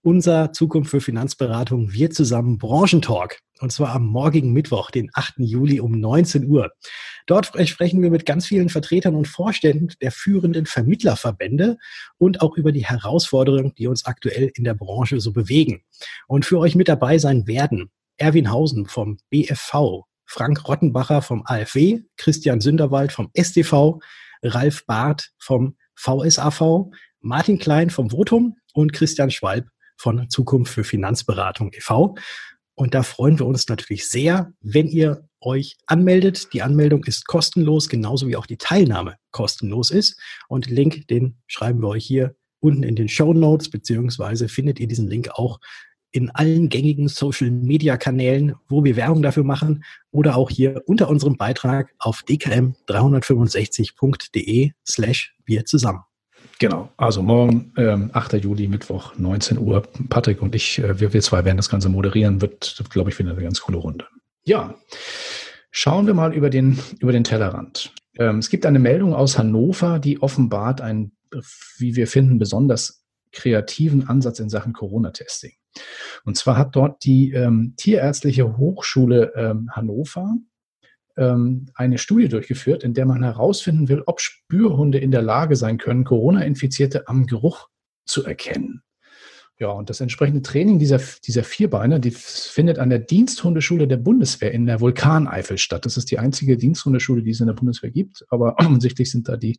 unser 0.09 0.55
Zukunft 0.55 0.91
für 0.91 1.03
Finanzberatung 1.03 1.93
Wir 1.93 2.11
zusammen 2.11 2.57
Branchentalk. 2.57 3.41
und 3.61 3.71
zwar 3.71 3.91
am 3.91 4.07
morgigen 4.07 4.55
Mittwoch, 4.55 4.91
den 4.91 5.11
8. 5.13 5.35
Juli 5.41 5.81
um 5.81 6.01
19 6.01 6.49
Uhr. 6.49 6.71
Dort 7.27 7.53
sprechen 7.69 8.01
wir 8.01 8.11
mit 8.11 8.25
ganz 8.25 8.47
vielen 8.47 8.71
Vertretern 8.71 9.15
und 9.15 9.29
Vorständen 9.29 9.93
der 10.01 10.11
führenden 10.11 10.65
Vermittlerverbände 10.65 11.77
und 12.17 12.41
auch 12.41 12.57
über 12.57 12.73
die 12.73 12.87
Herausforderungen, 12.87 13.75
die 13.77 13.87
uns 13.87 14.07
aktuell 14.07 14.51
in 14.55 14.65
der 14.65 14.73
Branche 14.73 15.21
so 15.21 15.35
bewegen. 15.35 15.83
Und 16.27 16.47
für 16.47 16.59
euch 16.59 16.75
mit 16.75 16.89
dabei 16.89 17.19
sein 17.19 17.47
werden 17.47 17.91
Erwin 18.17 18.51
Hausen 18.51 18.87
vom 18.87 19.19
BFV, 19.29 20.05
Frank 20.25 20.67
Rottenbacher 20.67 21.21
vom 21.21 21.43
AfW, 21.45 22.01
Christian 22.17 22.63
Sünderwald 22.63 23.13
vom 23.13 23.31
STV, 23.39 24.01
Ralf 24.43 24.87
Barth 24.87 25.33
vom 25.39 25.77
VSAV, 25.97 26.87
Martin 27.21 27.59
Klein 27.59 27.91
vom 27.91 28.09
Votum 28.09 28.57
und 28.73 28.95
Christian 28.95 29.31
Schwalb 29.31 29.69
von 29.99 30.31
Zukunft 30.31 30.73
für 30.73 30.85
Finanzberatung 30.85 31.73
e.V. 31.73 32.15
Und 32.75 32.95
da 32.95 33.03
freuen 33.03 33.39
wir 33.39 33.47
uns 33.47 33.69
natürlich 33.69 34.09
sehr, 34.09 34.53
wenn 34.61 34.87
ihr 34.87 35.29
euch 35.41 35.77
anmeldet. 35.87 36.53
Die 36.53 36.63
Anmeldung 36.63 37.05
ist 37.05 37.27
kostenlos, 37.27 37.89
genauso 37.89 38.29
wie 38.29 38.37
auch 38.37 38.47
die 38.47 38.57
Teilnahme 38.57 39.17
kostenlos 39.33 39.91
ist. 39.91 40.19
Und 40.49 40.71
Link, 40.71 41.09
den 41.09 41.39
schreiben 41.47 41.83
wir 41.83 41.89
euch 41.89 42.07
hier 42.07 42.37
unten 42.61 42.85
in 42.85 42.97
den 42.97 43.09
Show 43.09 43.33
Notes, 43.35 43.71
beziehungsweise 43.71 44.49
findet 44.49 44.81
ihr 44.81 44.89
diesen 44.89 45.09
Link 45.09 45.31
auch 45.31 45.61
in 46.11 46.31
allen 46.31 46.69
gängigen 46.69 47.07
Social 47.09 47.51
Media 47.51 47.97
Kanälen, 47.97 48.55
wo 48.69 48.85
wir 48.85 48.97
Werbung 48.97 49.23
dafür 49.23 49.45
machen 49.45 49.85
oder 50.11 50.37
auch 50.37 50.51
hier 50.51 50.83
unter 50.87 51.09
unserem 51.09 51.37
Beitrag 51.37 51.95
auf 51.99 52.25
dkm365.de 52.27 54.73
slash 54.87 55.37
wir 55.45 55.65
zusammen. 55.67 56.08
Genau, 56.61 56.91
also 56.97 57.23
morgen, 57.23 57.73
ähm, 57.77 58.11
8. 58.13 58.35
Juli, 58.35 58.67
Mittwoch, 58.67 59.17
19 59.17 59.59
Uhr. 59.59 59.83
Patrick 60.09 60.43
und 60.43 60.57
ich, 60.57 60.81
äh, 60.81 60.99
wir, 60.99 61.13
wir 61.13 61.23
zwei 61.23 61.45
werden 61.45 61.57
das 61.57 61.69
Ganze 61.69 61.89
moderieren, 61.89 62.41
wird, 62.41 62.83
glaube 62.91 63.11
ich, 63.11 63.19
wieder 63.19 63.31
eine 63.31 63.43
ganz 63.43 63.61
coole 63.61 63.79
Runde. 63.79 64.07
Ja, 64.45 64.75
schauen 65.71 66.07
wir 66.07 66.15
mal 66.15 66.35
über 66.35 66.51
den, 66.51 66.79
über 66.99 67.13
den 67.13 67.23
Tellerrand. 67.23 67.93
Ähm, 68.19 68.39
es 68.39 68.51
gibt 68.51 68.67
eine 68.67 68.81
Meldung 68.81 69.15
aus 69.15 69.39
Hannover, 69.39 70.01
die 70.01 70.21
offenbart 70.21 70.81
einen, 70.81 71.13
wie 71.79 71.95
wir 71.95 72.09
finden, 72.09 72.39
besonders 72.39 73.05
kreativen 73.31 74.09
Ansatz 74.09 74.41
in 74.41 74.49
Sachen 74.49 74.73
Corona-Testing. 74.73 75.53
Und 76.25 76.37
zwar 76.37 76.57
hat 76.57 76.75
dort 76.75 77.05
die 77.05 77.33
ähm, 77.33 77.75
Tierärztliche 77.77 78.57
Hochschule 78.57 79.33
ähm, 79.37 79.71
Hannover 79.71 80.35
eine 81.19 81.99
Studie 81.99 82.29
durchgeführt, 82.29 82.85
in 82.85 82.95
der 82.95 83.05
man 83.05 83.25
herausfinden 83.25 83.89
will, 83.89 84.03
ob 84.07 84.21
Spürhunde 84.21 84.99
in 84.99 85.11
der 85.11 85.23
Lage 85.23 85.57
sein 85.57 85.79
können, 85.79 86.05
Corona-Infizierte 86.05 87.09
am 87.09 87.27
Geruch 87.27 87.69
zu 88.07 88.25
erkennen. 88.25 88.83
Ja, 89.61 89.71
und 89.71 89.91
das 89.91 90.01
entsprechende 90.01 90.43
Training 90.43 90.79
dieser, 90.79 91.01
dieser 91.27 91.43
Vierbeiner, 91.43 91.99
die 91.99 92.13
findet 92.13 92.79
an 92.79 92.91
der 92.91 93.01
Diensthundeschule 93.01 93.89
der 93.89 93.97
Bundeswehr 93.97 94.53
in 94.53 94.67
der 94.67 94.81
Vulkaneifel 94.81 95.59
statt. 95.59 95.85
Das 95.85 95.97
ist 95.97 96.13
die 96.13 96.21
einzige 96.21 96.57
Diensthundeschule, 96.57 97.25
die 97.25 97.31
es 97.31 97.41
in 97.41 97.49
der 97.49 97.55
Bundeswehr 97.55 97.91
gibt. 97.91 98.25
Aber 98.29 98.55
offensichtlich 98.59 99.11
sind 99.11 99.29
da 99.29 99.37
die, 99.37 99.59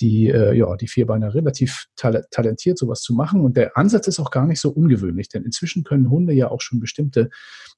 die, 0.00 0.28
äh, 0.30 0.54
ja, 0.54 0.74
die 0.76 0.88
Vierbeiner 0.88 1.34
relativ 1.34 1.84
tal 1.96 2.24
talentiert, 2.30 2.78
sowas 2.78 3.02
zu 3.02 3.12
machen. 3.12 3.44
Und 3.44 3.58
der 3.58 3.76
Ansatz 3.76 4.08
ist 4.08 4.20
auch 4.20 4.30
gar 4.30 4.46
nicht 4.46 4.60
so 4.60 4.70
ungewöhnlich, 4.70 5.28
denn 5.28 5.44
inzwischen 5.44 5.84
können 5.84 6.08
Hunde 6.08 6.32
ja 6.32 6.50
auch 6.50 6.62
schon 6.62 6.80
bestimmte 6.80 7.28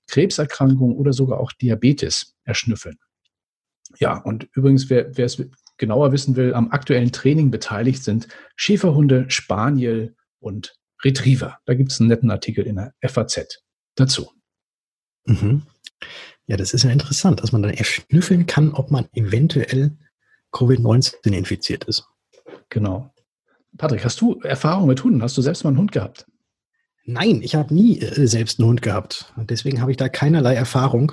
Krebserkrankungen 0.06 0.96
oder 0.96 1.12
sogar 1.12 1.40
auch 1.40 1.50
Diabetes 1.50 2.37
erschnüffeln. 2.44 2.99
Ja, 3.99 4.16
und 4.18 4.49
übrigens, 4.54 4.90
wer, 4.90 5.16
wer 5.16 5.26
es 5.26 5.42
genauer 5.76 6.12
wissen 6.12 6.37
will, 6.37 6.54
am 6.54 6.70
aktuellen 6.70 7.11
Training 7.11 7.50
beteiligt 7.50 8.04
sind 8.04 8.28
Schäferhunde, 8.54 9.25
Spaniel 9.28 10.14
und 10.38 10.76
Retriever. 11.04 11.59
Da 11.64 11.75
gibt 11.75 11.92
es 11.92 12.00
einen 12.00 12.09
netten 12.09 12.30
Artikel 12.30 12.66
in 12.66 12.76
der 12.76 12.94
FAZ 13.09 13.62
dazu. 13.94 14.30
Mhm. 15.25 15.62
Ja, 16.47 16.56
das 16.56 16.75
ist 16.75 16.82
ja 16.82 16.90
interessant, 16.90 17.42
dass 17.42 17.52
man 17.52 17.62
dann 17.62 17.73
erschnüffeln 17.73 18.47
kann, 18.47 18.73
ob 18.73 18.90
man 18.90 19.09
eventuell 19.14 19.97
Covid-19 20.52 21.32
infiziert 21.32 21.85
ist. 21.85 22.04
Genau. 22.68 23.12
Patrick, 23.78 24.04
hast 24.04 24.21
du 24.21 24.40
Erfahrung 24.40 24.88
mit 24.88 25.02
Hunden? 25.02 25.23
Hast 25.23 25.37
du 25.37 25.42
selbst 25.42 25.64
mal 25.64 25.71
einen 25.71 25.78
Hund 25.78 25.92
gehabt? 25.92 26.26
Nein, 27.04 27.42
ich 27.42 27.54
habe 27.54 27.75
nie 27.75 28.00
äh, 28.00 28.26
selbst 28.26 28.59
einen 28.59 28.68
Hund 28.68 28.83
gehabt. 28.83 29.33
Deswegen 29.37 29.81
habe 29.81 29.90
ich 29.90 29.96
da 29.96 30.09
keinerlei 30.09 30.55
Erfahrung. 30.55 31.12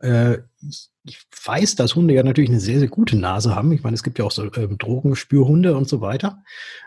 Äh, 0.00 0.38
ich, 0.62 0.90
ich, 1.06 1.18
weiß, 1.44 1.76
dass 1.76 1.94
Hunde 1.94 2.14
ja 2.14 2.22
natürlich 2.22 2.50
eine 2.50 2.60
sehr, 2.60 2.80
sehr 2.80 2.88
gute 2.88 3.16
Nase 3.16 3.54
haben. 3.54 3.70
Ich 3.72 3.82
meine, 3.82 3.94
es 3.94 4.02
gibt 4.02 4.18
ja 4.18 4.24
auch 4.24 4.32
so 4.32 4.44
äh, 4.44 4.68
Drogenspürhunde 4.68 5.76
und 5.76 5.88
so 5.88 6.00
weiter. 6.00 6.42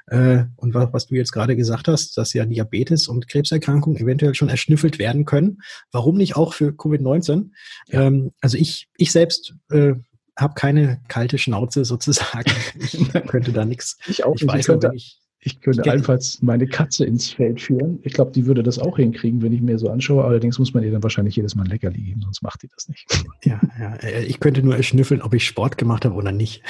Äh, 0.08 0.46
und 0.58 0.74
was, 0.74 0.92
was, 0.92 1.08
du 1.08 1.16
jetzt 1.16 1.32
gerade 1.32 1.56
gesagt 1.56 1.88
hast, 1.88 2.18
dass 2.18 2.34
ja 2.34 2.46
Diabetes 2.46 3.08
und 3.08 3.28
Krebserkrankungen 3.28 4.00
eventuell 4.00 4.36
schon 4.36 4.50
erschnüffelt 4.50 5.00
werden 5.00 5.26
können. 5.26 5.60
Warum 5.92 6.18
nicht 6.18 6.36
auch 6.36 6.54
für 6.54 6.70
Covid-19? 6.72 7.52
Ja. 7.88 8.02
Ähm, 8.02 8.32
also 8.42 8.58
ich, 8.58 8.90
ich 8.98 9.12
selbst 9.12 9.56
äh, 9.72 9.94
habe 10.38 10.54
keine 10.56 11.02
kalte 11.08 11.38
Schnauze 11.38 11.86
sozusagen. 11.86 12.52
ich 12.80 13.12
könnte 13.28 13.52
da 13.52 13.66
nichts. 13.66 13.98
Ich 14.08 14.26
auch. 14.26 14.36
Ich 14.36 14.48
weiß, 14.48 14.60
ich 14.62 14.66
könnte, 14.66 14.92
ich, 14.94 15.19
ich 15.42 15.62
könnte 15.62 15.82
ich 15.86 15.90
allenfalls 15.90 16.42
meine 16.42 16.68
Katze 16.68 17.06
ins 17.06 17.30
Feld 17.30 17.62
führen. 17.62 18.00
Ich 18.04 18.14
glaube, 18.14 18.32
die 18.32 18.46
würde 18.46 18.62
das 18.62 18.78
auch 18.78 18.98
hinkriegen, 18.98 19.42
wenn 19.42 19.54
ich 19.54 19.62
mir 19.62 19.80
so 19.80 19.90
anschaue. 19.90 20.26
Allerdings 20.26 20.60
muss 20.60 20.74
man 20.74 20.84
ihr 20.84 20.92
dann 20.92 21.02
wahrscheinlich 21.02 21.36
jedes 21.36 21.56
Mal 21.56 21.64
ein 21.64 21.70
Leckerli 21.70 22.02
geben, 22.02 22.22
sonst 22.22 22.42
macht 22.42 22.62
die 22.64 22.68
das 22.68 22.90
nicht. 22.90 23.08
Ja, 23.46 23.62
ja, 23.80 23.96
äh, 23.96 24.26
ich 24.26 24.42
könnte 24.42 24.62
nur 24.62 24.76
erschnüffeln, 24.76 25.22
ob 25.22 25.34
ich 25.34 25.46
Sport 25.46 25.78
gemacht 25.78 26.04
habe 26.04 26.16
oder 26.16 26.34
nicht. 26.34 26.62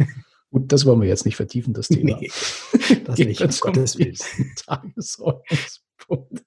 Gut, 0.50 0.70
das 0.70 0.86
wollen 0.86 1.00
wir 1.00 1.08
jetzt 1.08 1.24
nicht 1.24 1.34
vertiefen, 1.34 1.74
das 1.74 1.88
Thema. 1.88 2.18
Nee, 2.20 2.30
das 3.04 3.18
nicht, 3.18 3.40
um 3.40 3.50
Gottes 3.60 3.98
Willen. 3.98 4.16
Tagesordnungspunkt. 4.56 6.44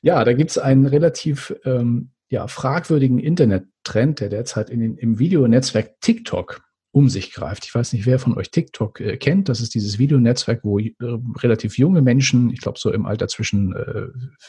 Ja, 0.00 0.24
da 0.24 0.32
gibt 0.32 0.52
es 0.52 0.58
einen 0.58 0.86
relativ 0.86 1.54
ähm, 1.64 2.12
ja, 2.28 2.48
fragwürdigen 2.48 3.18
Internettrend, 3.18 4.20
der 4.20 4.30
derzeit 4.30 4.70
in 4.70 4.80
den, 4.80 4.96
im 4.96 5.18
Videonetzwerk 5.18 6.00
TikTok 6.00 6.62
um 6.96 7.10
sich 7.10 7.30
greift. 7.30 7.66
Ich 7.66 7.74
weiß 7.74 7.92
nicht, 7.92 8.06
wer 8.06 8.18
von 8.18 8.38
euch 8.38 8.50
TikTok 8.50 9.00
äh, 9.02 9.18
kennt. 9.18 9.50
Das 9.50 9.60
ist 9.60 9.74
dieses 9.74 9.98
Videonetzwerk, 9.98 10.64
wo 10.64 10.78
äh, 10.78 10.94
relativ 11.36 11.76
junge 11.76 12.00
Menschen, 12.00 12.48
ich 12.48 12.62
glaube 12.62 12.78
so 12.78 12.90
im 12.90 13.04
Alter 13.04 13.28
zwischen 13.28 13.76
äh, 13.76 14.06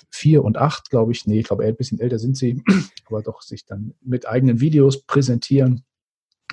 vier 0.10 0.46
und 0.46 0.56
acht, 0.56 0.90
glaube 0.90 1.12
ich, 1.12 1.26
nee, 1.26 1.42
ich 1.42 1.48
glaube 1.48 1.66
ein 1.66 1.76
bisschen 1.76 2.00
älter 2.00 2.20
sind 2.20 2.38
sie, 2.38 2.64
aber 3.06 3.22
doch 3.22 3.42
sich 3.42 3.66
dann 3.66 3.96
mit 4.00 4.30
eigenen 4.30 4.62
Videos 4.62 5.04
präsentieren. 5.04 5.84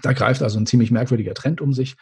Da 0.03 0.15
greift 0.15 0.43
also 0.43 0.59
ein 0.59 0.67
ziemlich 0.67 0.91
merkwürdiger 0.91 1.33
Trend 1.33 1.61
um 1.61 1.73
sich. 1.73 1.95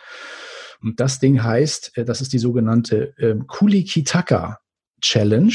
Und 0.80 0.98
das 0.98 1.18
Ding 1.18 1.42
heißt, 1.42 1.98
äh, 1.98 2.06
das 2.06 2.22
ist 2.22 2.32
die 2.32 2.38
sogenannte 2.38 3.14
äh, 3.18 3.36
Kulikitaka 3.46 4.60
Challenge. 5.02 5.52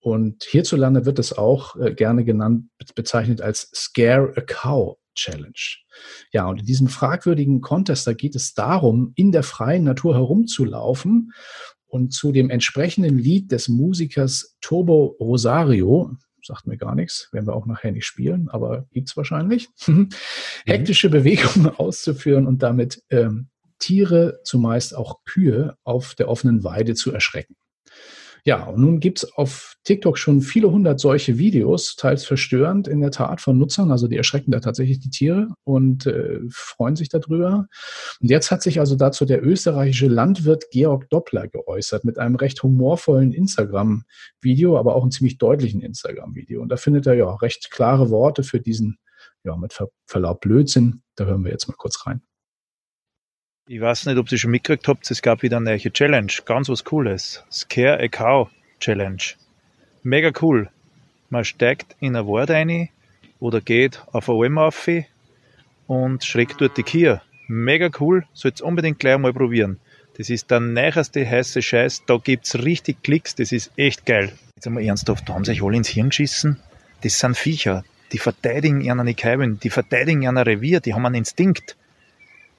Und 0.00 0.42
hierzulande 0.42 1.06
wird 1.06 1.20
es 1.20 1.38
auch 1.38 1.76
äh, 1.76 1.94
gerne 1.94 2.24
genannt, 2.24 2.64
bezeichnet 2.96 3.42
als 3.42 3.70
Scare 3.72 4.32
a 4.36 4.40
Cow 4.40 4.98
Challenge. 5.16 5.78
Ja, 6.32 6.46
und 6.46 6.60
in 6.60 6.66
diesem 6.66 6.88
fragwürdigen 6.88 7.60
Contest, 7.60 8.06
da 8.06 8.12
geht 8.12 8.36
es 8.36 8.54
darum, 8.54 9.12
in 9.16 9.32
der 9.32 9.42
freien 9.42 9.84
Natur 9.84 10.14
herumzulaufen 10.14 11.32
und 11.86 12.12
zu 12.12 12.32
dem 12.32 12.50
entsprechenden 12.50 13.18
Lied 13.18 13.50
des 13.50 13.68
Musikers 13.68 14.56
Turbo 14.60 15.16
Rosario, 15.18 16.16
sagt 16.42 16.66
mir 16.66 16.76
gar 16.76 16.94
nichts, 16.94 17.28
werden 17.32 17.46
wir 17.46 17.54
auch 17.54 17.66
nachher 17.66 17.92
nicht 17.92 18.06
spielen, 18.06 18.48
aber 18.48 18.86
gibt's 18.92 19.16
wahrscheinlich, 19.16 19.68
mhm. 19.86 20.10
hektische 20.64 21.10
Bewegungen 21.10 21.68
auszuführen 21.76 22.46
und 22.46 22.62
damit 22.62 23.02
ähm, 23.10 23.48
Tiere, 23.78 24.40
zumeist 24.44 24.94
auch 24.96 25.22
Kühe, 25.24 25.76
auf 25.84 26.14
der 26.14 26.28
offenen 26.28 26.64
Weide 26.64 26.94
zu 26.94 27.12
erschrecken. 27.12 27.56
Ja, 28.46 28.66
und 28.66 28.80
nun 28.80 29.00
gibt 29.00 29.18
es 29.18 29.32
auf 29.32 29.74
TikTok 29.82 30.16
schon 30.16 30.40
viele 30.40 30.70
hundert 30.70 31.00
solche 31.00 31.36
Videos, 31.36 31.96
teils 31.96 32.24
verstörend 32.24 32.86
in 32.86 33.00
der 33.00 33.10
Tat 33.10 33.40
von 33.40 33.58
Nutzern. 33.58 33.90
Also 33.90 34.06
die 34.06 34.16
erschrecken 34.16 34.52
da 34.52 34.60
tatsächlich 34.60 35.00
die 35.00 35.10
Tiere 35.10 35.48
und 35.64 36.06
äh, 36.06 36.38
freuen 36.48 36.94
sich 36.94 37.08
darüber. 37.08 37.66
Und 38.20 38.30
jetzt 38.30 38.52
hat 38.52 38.62
sich 38.62 38.78
also 38.78 38.94
dazu 38.94 39.24
der 39.24 39.44
österreichische 39.44 40.06
Landwirt 40.06 40.70
Georg 40.70 41.10
Doppler 41.10 41.48
geäußert 41.48 42.04
mit 42.04 42.20
einem 42.20 42.36
recht 42.36 42.62
humorvollen 42.62 43.32
Instagram-Video, 43.32 44.78
aber 44.78 44.94
auch 44.94 45.02
einem 45.02 45.10
ziemlich 45.10 45.38
deutlichen 45.38 45.80
Instagram-Video. 45.80 46.62
Und 46.62 46.68
da 46.68 46.76
findet 46.76 47.08
er 47.08 47.14
ja 47.14 47.34
recht 47.34 47.72
klare 47.72 48.10
Worte 48.10 48.44
für 48.44 48.60
diesen, 48.60 48.98
ja, 49.42 49.56
mit 49.56 49.76
Verlaub 50.06 50.40
Blödsinn. 50.40 51.02
Da 51.16 51.24
hören 51.24 51.42
wir 51.42 51.50
jetzt 51.50 51.66
mal 51.66 51.74
kurz 51.76 52.06
rein. 52.06 52.22
Ich 53.68 53.80
weiß 53.80 54.06
nicht, 54.06 54.16
ob 54.16 54.30
ihr 54.30 54.38
schon 54.38 54.52
mitgekriegt 54.52 54.86
habt, 54.86 55.10
es 55.10 55.22
gab 55.22 55.42
wieder 55.42 55.56
eine 55.56 55.70
neue 55.70 55.92
Challenge. 55.92 56.32
Ganz 56.44 56.68
was 56.68 56.84
Cooles. 56.84 57.42
Scare 57.50 57.98
a 57.98 58.06
Cow 58.06 58.48
Challenge. 58.78 59.20
Mega 60.04 60.30
cool. 60.40 60.70
Man 61.30 61.44
steigt 61.44 61.96
in 61.98 62.14
eine 62.14 62.28
Ward 62.28 62.50
rein 62.50 62.90
oder 63.40 63.60
geht 63.60 64.04
auf 64.12 64.30
eine 64.30 64.38
Alm 64.38 64.58
auf 64.58 64.88
und 65.88 66.24
schreckt 66.24 66.60
dort 66.60 66.76
die 66.76 66.84
Kier. 66.84 67.22
Mega 67.48 67.90
cool. 67.98 68.24
Sollt's 68.34 68.60
unbedingt 68.60 69.00
gleich 69.00 69.18
mal 69.18 69.32
probieren. 69.32 69.80
Das 70.16 70.30
ist 70.30 70.48
der 70.52 70.60
neueste 70.60 71.28
heiße 71.28 71.60
Scheiß. 71.60 72.04
Da 72.06 72.18
gibt's 72.18 72.62
richtig 72.62 73.02
Klicks. 73.02 73.34
Das 73.34 73.50
ist 73.50 73.72
echt 73.76 74.06
geil. 74.06 74.32
Jetzt 74.54 74.68
einmal 74.68 74.84
ernsthaft, 74.84 75.28
da 75.28 75.34
haben 75.34 75.44
sie 75.44 75.54
sich 75.54 75.64
alle 75.64 75.76
ins 75.76 75.88
Hirn 75.88 76.10
geschissen. 76.10 76.60
Das 77.02 77.18
sind 77.18 77.36
Viecher. 77.36 77.84
Die 78.12 78.18
verteidigen 78.18 78.80
ihren 78.80 79.16
Käben. 79.16 79.58
Die 79.58 79.70
verteidigen 79.70 80.22
ihren 80.22 80.38
Revier. 80.38 80.78
Die 80.78 80.94
haben 80.94 81.04
einen 81.04 81.16
Instinkt 81.16 81.74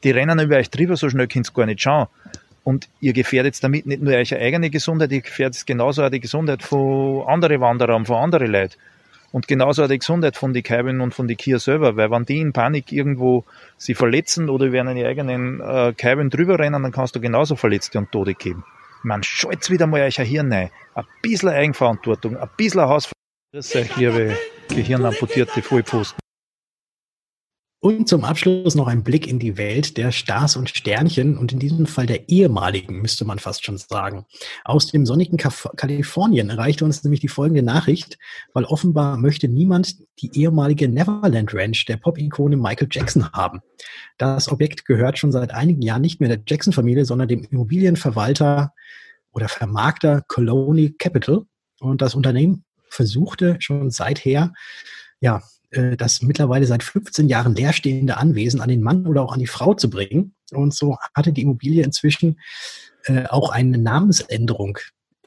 die 0.04 0.12
rennen 0.12 0.40
über 0.40 0.58
euch 0.58 0.70
drüber, 0.70 0.96
so 0.96 1.10
schnell 1.10 1.28
könnt 1.28 1.50
ihr 1.50 1.54
gar 1.54 1.66
nicht 1.66 1.82
schauen. 1.82 2.08
Und 2.64 2.90
ihr 3.00 3.14
gefährdet 3.14 3.64
damit 3.64 3.86
nicht 3.86 4.02
nur 4.02 4.14
eure 4.14 4.38
eigene 4.38 4.70
Gesundheit, 4.70 5.12
ihr 5.12 5.22
gefährdet 5.22 5.66
genauso 5.66 6.04
auch 6.04 6.10
die 6.10 6.20
Gesundheit 6.20 6.64
von 6.64 7.24
anderen 7.28 7.62
Wanderern, 7.62 8.06
von 8.06 8.18
anderen 8.18 8.52
Leuten. 8.52 8.76
Und 9.32 9.48
genauso 9.48 9.84
auch 9.84 9.88
die 9.88 10.00
Gesundheit 10.00 10.38
von 10.38 10.54
die 10.54 10.64
Kaiben 10.64 11.02
und 11.02 11.14
von 11.14 11.28
die 11.28 11.36
Kia 11.36 11.60
selber, 11.60 11.96
weil 11.96 12.12
wenn 12.12 12.26
die 12.26 12.40
in 12.40 12.54
Panik 12.54 12.92
irgendwo 12.92 13.44
sie 13.78 13.94
verletzen 13.94 14.50
oder 14.50 14.66
über 14.66 14.80
einen 14.80 14.98
eigenen 15.06 15.62
äh, 15.62 15.94
Kaiben 15.94 16.30
drüber 16.30 16.60
rennen, 16.60 16.84
dann 16.84 16.92
kannst 16.92 17.16
du 17.16 17.22
genauso 17.22 17.56
Verletzte 17.56 18.00
und 18.00 18.12
Tode 18.12 18.34
geben. 18.34 18.64
Man 19.04 19.24
schalt's 19.24 19.70
wieder 19.70 19.88
mal 19.88 20.02
euch 20.02 20.18
Hirn 20.18 20.52
rein. 20.52 20.70
Ein 20.96 21.06
bisschen 21.22 21.50
Eigenverantwortung, 21.50 22.38
ein 22.38 22.50
bisschen 22.58 22.82
Hausverantwortung. 22.82 23.14
Das 23.54 23.74
ist 23.74 23.98
liebe 23.98 24.36
Gehirnamputierte 24.70 25.62
Vollpfosten. 25.62 26.20
Und 27.88 28.10
zum 28.10 28.26
Abschluss 28.26 28.76
noch 28.76 28.88
ein 28.88 29.02
Blick 29.02 29.28
in 29.28 29.40
die 29.40 29.56
Welt 29.56 29.96
der 29.96 30.12
Stars 30.12 30.58
und 30.58 30.68
Sternchen 30.68 31.38
und 31.38 31.54
in 31.54 31.60
diesem 31.60 31.86
Fall 31.86 32.06
der 32.06 32.28
ehemaligen, 32.28 33.02
müsste 33.02 33.24
man 33.24 33.40
fast 33.40 33.64
schon 33.64 33.78
sagen. 33.78 34.26
Aus 34.66 34.88
dem 34.88 35.06
sonnigen 35.06 35.38
Kaf 35.38 35.70
Kalifornien 35.78 36.50
erreichte 36.50 36.84
uns 36.84 37.06
nämlich 37.06 37.22
die 37.22 37.30
folgende 37.30 37.64
Nachricht, 37.64 38.18
weil 38.54 38.66
offenbar 38.66 39.16
möchte 39.16 39.48
niemand 39.48 40.00
die 40.22 40.38
ehemalige 40.38 40.90
Neverland 40.90 41.54
Ranch 41.54 41.86
der 41.86 41.96
Pop-Ikone 41.96 42.58
Michael 42.58 42.90
Jackson 42.92 43.32
haben. 43.32 43.62
Das 44.18 44.52
Objekt 44.52 44.84
gehört 44.84 45.18
schon 45.18 45.32
seit 45.32 45.52
einigen 45.52 45.82
Jahren 45.82 46.02
nicht 46.02 46.20
mehr 46.20 46.28
der 46.28 46.44
Jackson-Familie, 46.46 47.06
sondern 47.06 47.30
dem 47.30 47.46
Immobilienverwalter 47.46 48.74
oder 49.32 49.48
Vermarkter 49.48 50.24
Colony 50.28 50.94
Capital. 51.00 51.44
Und 51.80 52.02
das 52.02 52.16
Unternehmen 52.16 52.66
versuchte 52.90 53.56
schon 53.60 53.92
seither, 53.92 54.52
ja, 55.22 55.42
äh, 55.78 55.98
das 55.98 56.22
mittlerweile 56.22 56.66
seit 56.66 56.84
15 56.84 57.28
Jahren 57.30 57.56
leerstehende 57.56 58.18
Anwesen 58.18 58.62
an 58.62 58.70
den 58.70 58.82
Mann 58.82 59.08
oder 59.08 59.24
auch 59.24 59.34
an 59.34 59.40
die 59.40 59.48
Frau 59.48 59.74
zu 59.74 59.90
bringen. 59.90 60.34
Und 60.52 60.74
so 60.74 60.98
hatte 61.14 61.34
die 61.34 61.42
Immobilie 61.42 61.84
inzwischen 61.84 62.40
äh, 63.06 63.26
auch 63.28 63.50
eine 63.50 63.78
Namensänderung 63.78 64.78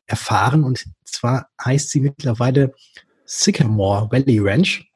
erfahren. 0.06 0.64
Und 0.64 0.86
zwar 1.04 1.48
heißt 1.64 1.90
sie 1.90 2.00
mittlerweile 2.00 2.72
Sycamore 3.24 4.10
Valley 4.10 4.38
Ranch. 4.40 4.90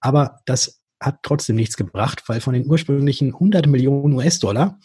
Aber 0.00 0.40
das 0.46 0.80
hat 1.00 1.18
trotzdem 1.22 1.56
nichts 1.56 1.76
gebracht, 1.76 2.22
weil 2.28 2.40
von 2.40 2.54
den 2.54 2.66
ursprünglichen 2.66 3.34
100 3.34 3.66
Millionen 3.66 4.14
US-Dollar 4.14 4.78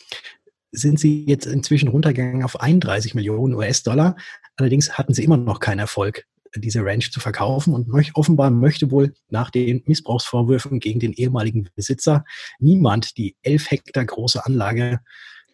sind 0.71 0.99
sie 0.99 1.25
jetzt 1.25 1.45
inzwischen 1.45 1.89
runtergegangen 1.89 2.43
auf 2.43 2.59
31 2.59 3.15
Millionen 3.15 3.53
US-Dollar. 3.53 4.15
Allerdings 4.57 4.97
hatten 4.97 5.13
sie 5.13 5.23
immer 5.23 5.37
noch 5.37 5.59
keinen 5.59 5.79
Erfolg 5.79 6.25
diese 6.59 6.83
Ranch 6.83 7.11
zu 7.11 7.19
verkaufen 7.19 7.73
und 7.73 7.87
möch, 7.87 8.11
offenbar 8.15 8.49
möchte 8.49 8.91
wohl 8.91 9.13
nach 9.29 9.49
den 9.49 9.83
Missbrauchsvorwürfen 9.85 10.79
gegen 10.79 10.99
den 10.99 11.13
ehemaligen 11.13 11.69
Besitzer 11.75 12.25
niemand 12.59 13.17
die 13.17 13.35
elf 13.41 13.69
Hektar 13.71 14.05
große 14.05 14.45
Anlage 14.45 14.99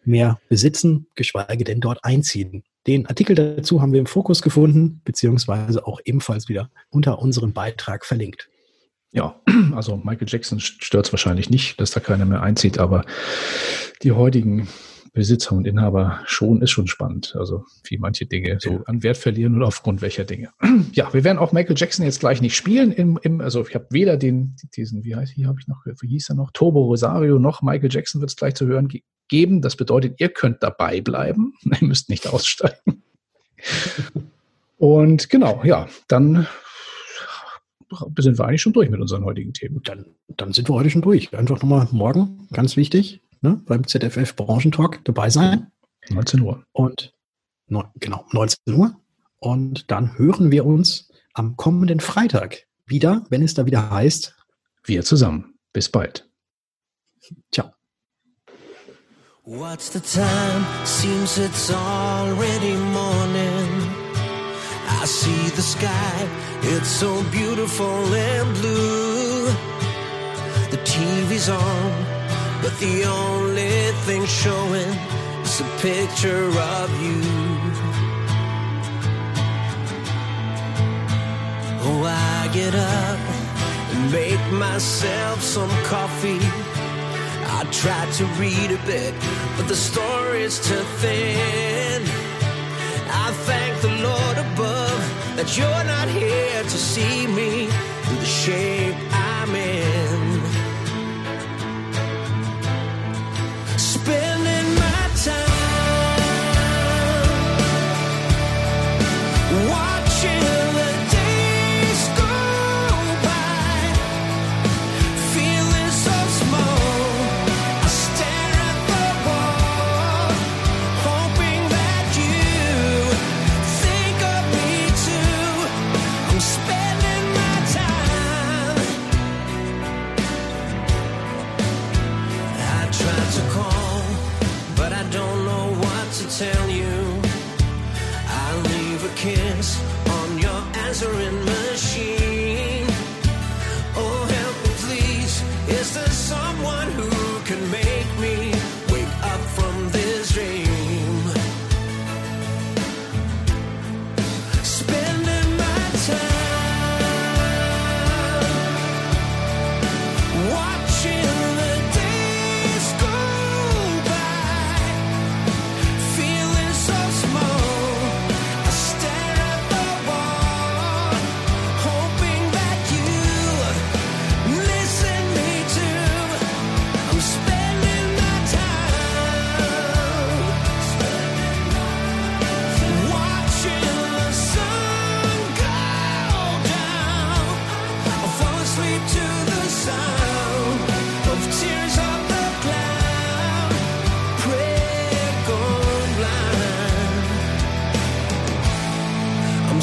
mehr 0.04 0.38
besitzen, 0.48 1.06
geschweige 1.14 1.64
denn 1.64 1.80
dort 1.80 2.04
einziehen. 2.04 2.64
Den 2.86 3.06
Artikel 3.06 3.34
dazu 3.34 3.80
haben 3.80 3.92
wir 3.92 4.00
im 4.00 4.06
Fokus 4.06 4.42
gefunden, 4.42 5.00
beziehungsweise 5.04 5.86
auch 5.86 6.00
ebenfalls 6.04 6.48
wieder 6.48 6.70
unter 6.90 7.18
unserem 7.18 7.52
Beitrag 7.52 8.04
verlinkt. 8.04 8.48
Ja, 9.12 9.40
also 9.74 9.96
Michael 9.96 10.28
Jackson 10.28 10.60
stört 10.60 11.06
es 11.06 11.12
wahrscheinlich 11.12 11.48
nicht, 11.48 11.80
dass 11.80 11.92
da 11.92 12.00
keiner 12.00 12.26
mehr 12.26 12.42
einzieht, 12.42 12.78
aber 12.78 13.06
die 14.02 14.12
heutigen 14.12 14.68
Besitzer 15.14 15.54
und 15.54 15.64
Inhaber 15.64 16.20
schon, 16.26 16.60
ist 16.60 16.72
schon 16.72 16.88
spannend. 16.88 17.36
Also 17.38 17.64
wie 17.84 17.98
manche 17.98 18.26
Dinge 18.26 18.58
so 18.60 18.82
an 18.86 19.04
Wert 19.04 19.16
verlieren 19.16 19.54
und 19.54 19.62
aufgrund 19.62 20.02
welcher 20.02 20.24
Dinge. 20.24 20.50
Ja, 20.92 21.12
wir 21.14 21.24
werden 21.24 21.38
auch 21.38 21.52
Michael 21.52 21.76
Jackson 21.78 22.04
jetzt 22.04 22.20
gleich 22.20 22.40
nicht 22.40 22.56
spielen. 22.56 22.92
Im, 22.92 23.18
im, 23.22 23.40
also 23.40 23.66
ich 23.66 23.74
habe 23.74 23.86
weder 23.90 24.16
den, 24.16 24.56
diesen, 24.76 25.04
wie 25.04 25.16
heißt 25.16 25.32
hier 25.32 25.48
habe 25.48 25.58
ich 25.60 25.68
noch, 25.68 25.84
wie 26.00 26.08
hieß 26.08 26.30
er 26.30 26.34
noch, 26.34 26.50
Turbo 26.52 26.82
Rosario 26.82 27.38
noch 27.38 27.62
Michael 27.62 27.92
Jackson 27.92 28.20
wird 28.20 28.30
es 28.30 28.36
gleich 28.36 28.54
zu 28.54 28.66
hören 28.66 28.88
geben. 29.28 29.62
Das 29.62 29.76
bedeutet, 29.76 30.20
ihr 30.20 30.28
könnt 30.28 30.62
dabei 30.62 31.00
bleiben. 31.00 31.54
Ihr 31.80 31.86
müsst 31.86 32.10
nicht 32.10 32.26
aussteigen. 32.26 33.02
Und 34.78 35.30
genau, 35.30 35.62
ja, 35.64 35.88
dann 36.08 36.46
sind 38.18 38.38
wir 38.38 38.46
eigentlich 38.46 38.62
schon 38.62 38.72
durch 38.72 38.90
mit 38.90 39.00
unseren 39.00 39.24
heutigen 39.24 39.52
Themen. 39.52 39.80
Dann, 39.84 40.06
dann 40.28 40.52
sind 40.52 40.68
wir 40.68 40.74
heute 40.74 40.90
schon 40.90 41.02
durch. 41.02 41.32
Einfach 41.36 41.62
nochmal 41.62 41.88
morgen, 41.92 42.48
ganz 42.52 42.76
wichtig, 42.76 43.23
ne, 43.44 43.60
beim 43.66 43.86
ZFF 43.86 44.34
Branchentalk 44.34 45.04
dabei 45.04 45.30
sein. 45.30 45.70
19 46.08 46.40
Uhr. 46.40 46.64
Und 46.72 47.14
no, 47.68 47.84
genau, 48.00 48.24
19 48.32 48.74
Uhr. 48.74 48.96
Und 49.38 49.90
dann 49.90 50.18
hören 50.18 50.50
wir 50.50 50.64
uns 50.64 51.08
am 51.34 51.56
kommenden 51.56 52.00
Freitag 52.00 52.66
wieder, 52.86 53.24
wenn 53.28 53.42
es 53.42 53.54
da 53.54 53.66
wieder 53.66 53.90
heißt. 53.90 54.34
Wir 54.82 55.04
zusammen. 55.04 55.54
Bis 55.72 55.88
bald. 55.88 56.28
Ciao. 57.52 57.70
What's 59.44 59.92
the 59.92 60.00
time? 60.00 60.64
Seems 60.84 61.38
it's 61.38 61.70
already 61.70 62.76
morning. 62.92 63.68
I 65.02 65.06
see 65.06 65.50
the 65.54 65.62
sky, 65.62 66.28
it's 66.62 66.88
so 66.88 67.22
beautiful 67.30 68.14
and 68.14 68.54
blue. 68.60 69.46
The 70.70 70.78
TV's 70.84 71.50
on. 71.50 72.13
The 72.80 73.04
only 73.04 73.92
thing 74.04 74.26
showing 74.26 74.90
is 75.42 75.60
a 75.60 75.64
picture 75.80 76.48
of 76.48 76.90
you. 77.02 77.22
Oh, 81.86 82.02
I 82.04 82.50
get 82.52 82.74
up 82.74 83.18
and 83.94 84.12
make 84.12 84.44
myself 84.52 85.40
some 85.40 85.70
coffee. 85.84 86.40
I 87.56 87.64
try 87.70 88.04
to 88.18 88.24
read 88.42 88.72
a 88.72 88.80
bit, 88.84 89.14
but 89.56 89.68
the 89.68 89.76
story's 89.76 90.58
too 90.58 90.84
thin. 91.00 92.02
I 93.08 93.32
thank 93.46 93.80
the 93.82 93.94
Lord 94.02 94.36
above 94.36 95.00
that 95.36 95.56
you're 95.56 95.84
not 95.84 96.08
here 96.08 96.62
to 96.62 96.78
see 96.92 97.28
me 97.28 97.64
in 98.10 98.16
the 98.16 98.26
shape 98.26 98.96
I'm 99.12 99.54
in. 99.54 100.33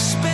space. 0.02 0.31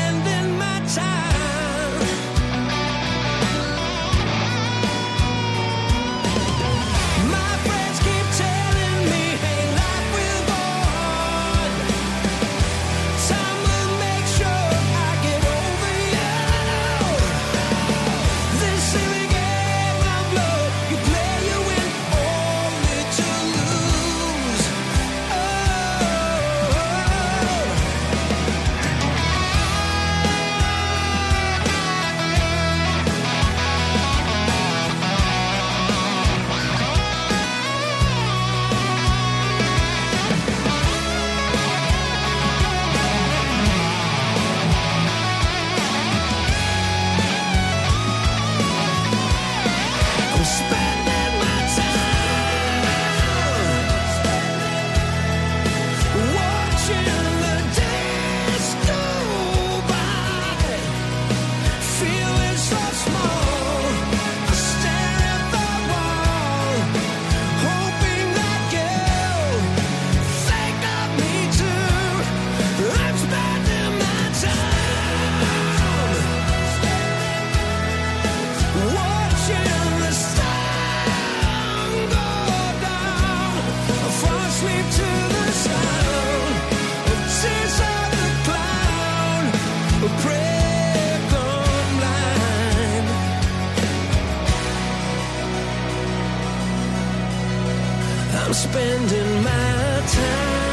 I'm 98.40 98.54
spending 98.54 99.44
my 99.44 100.04
time. 100.08 100.67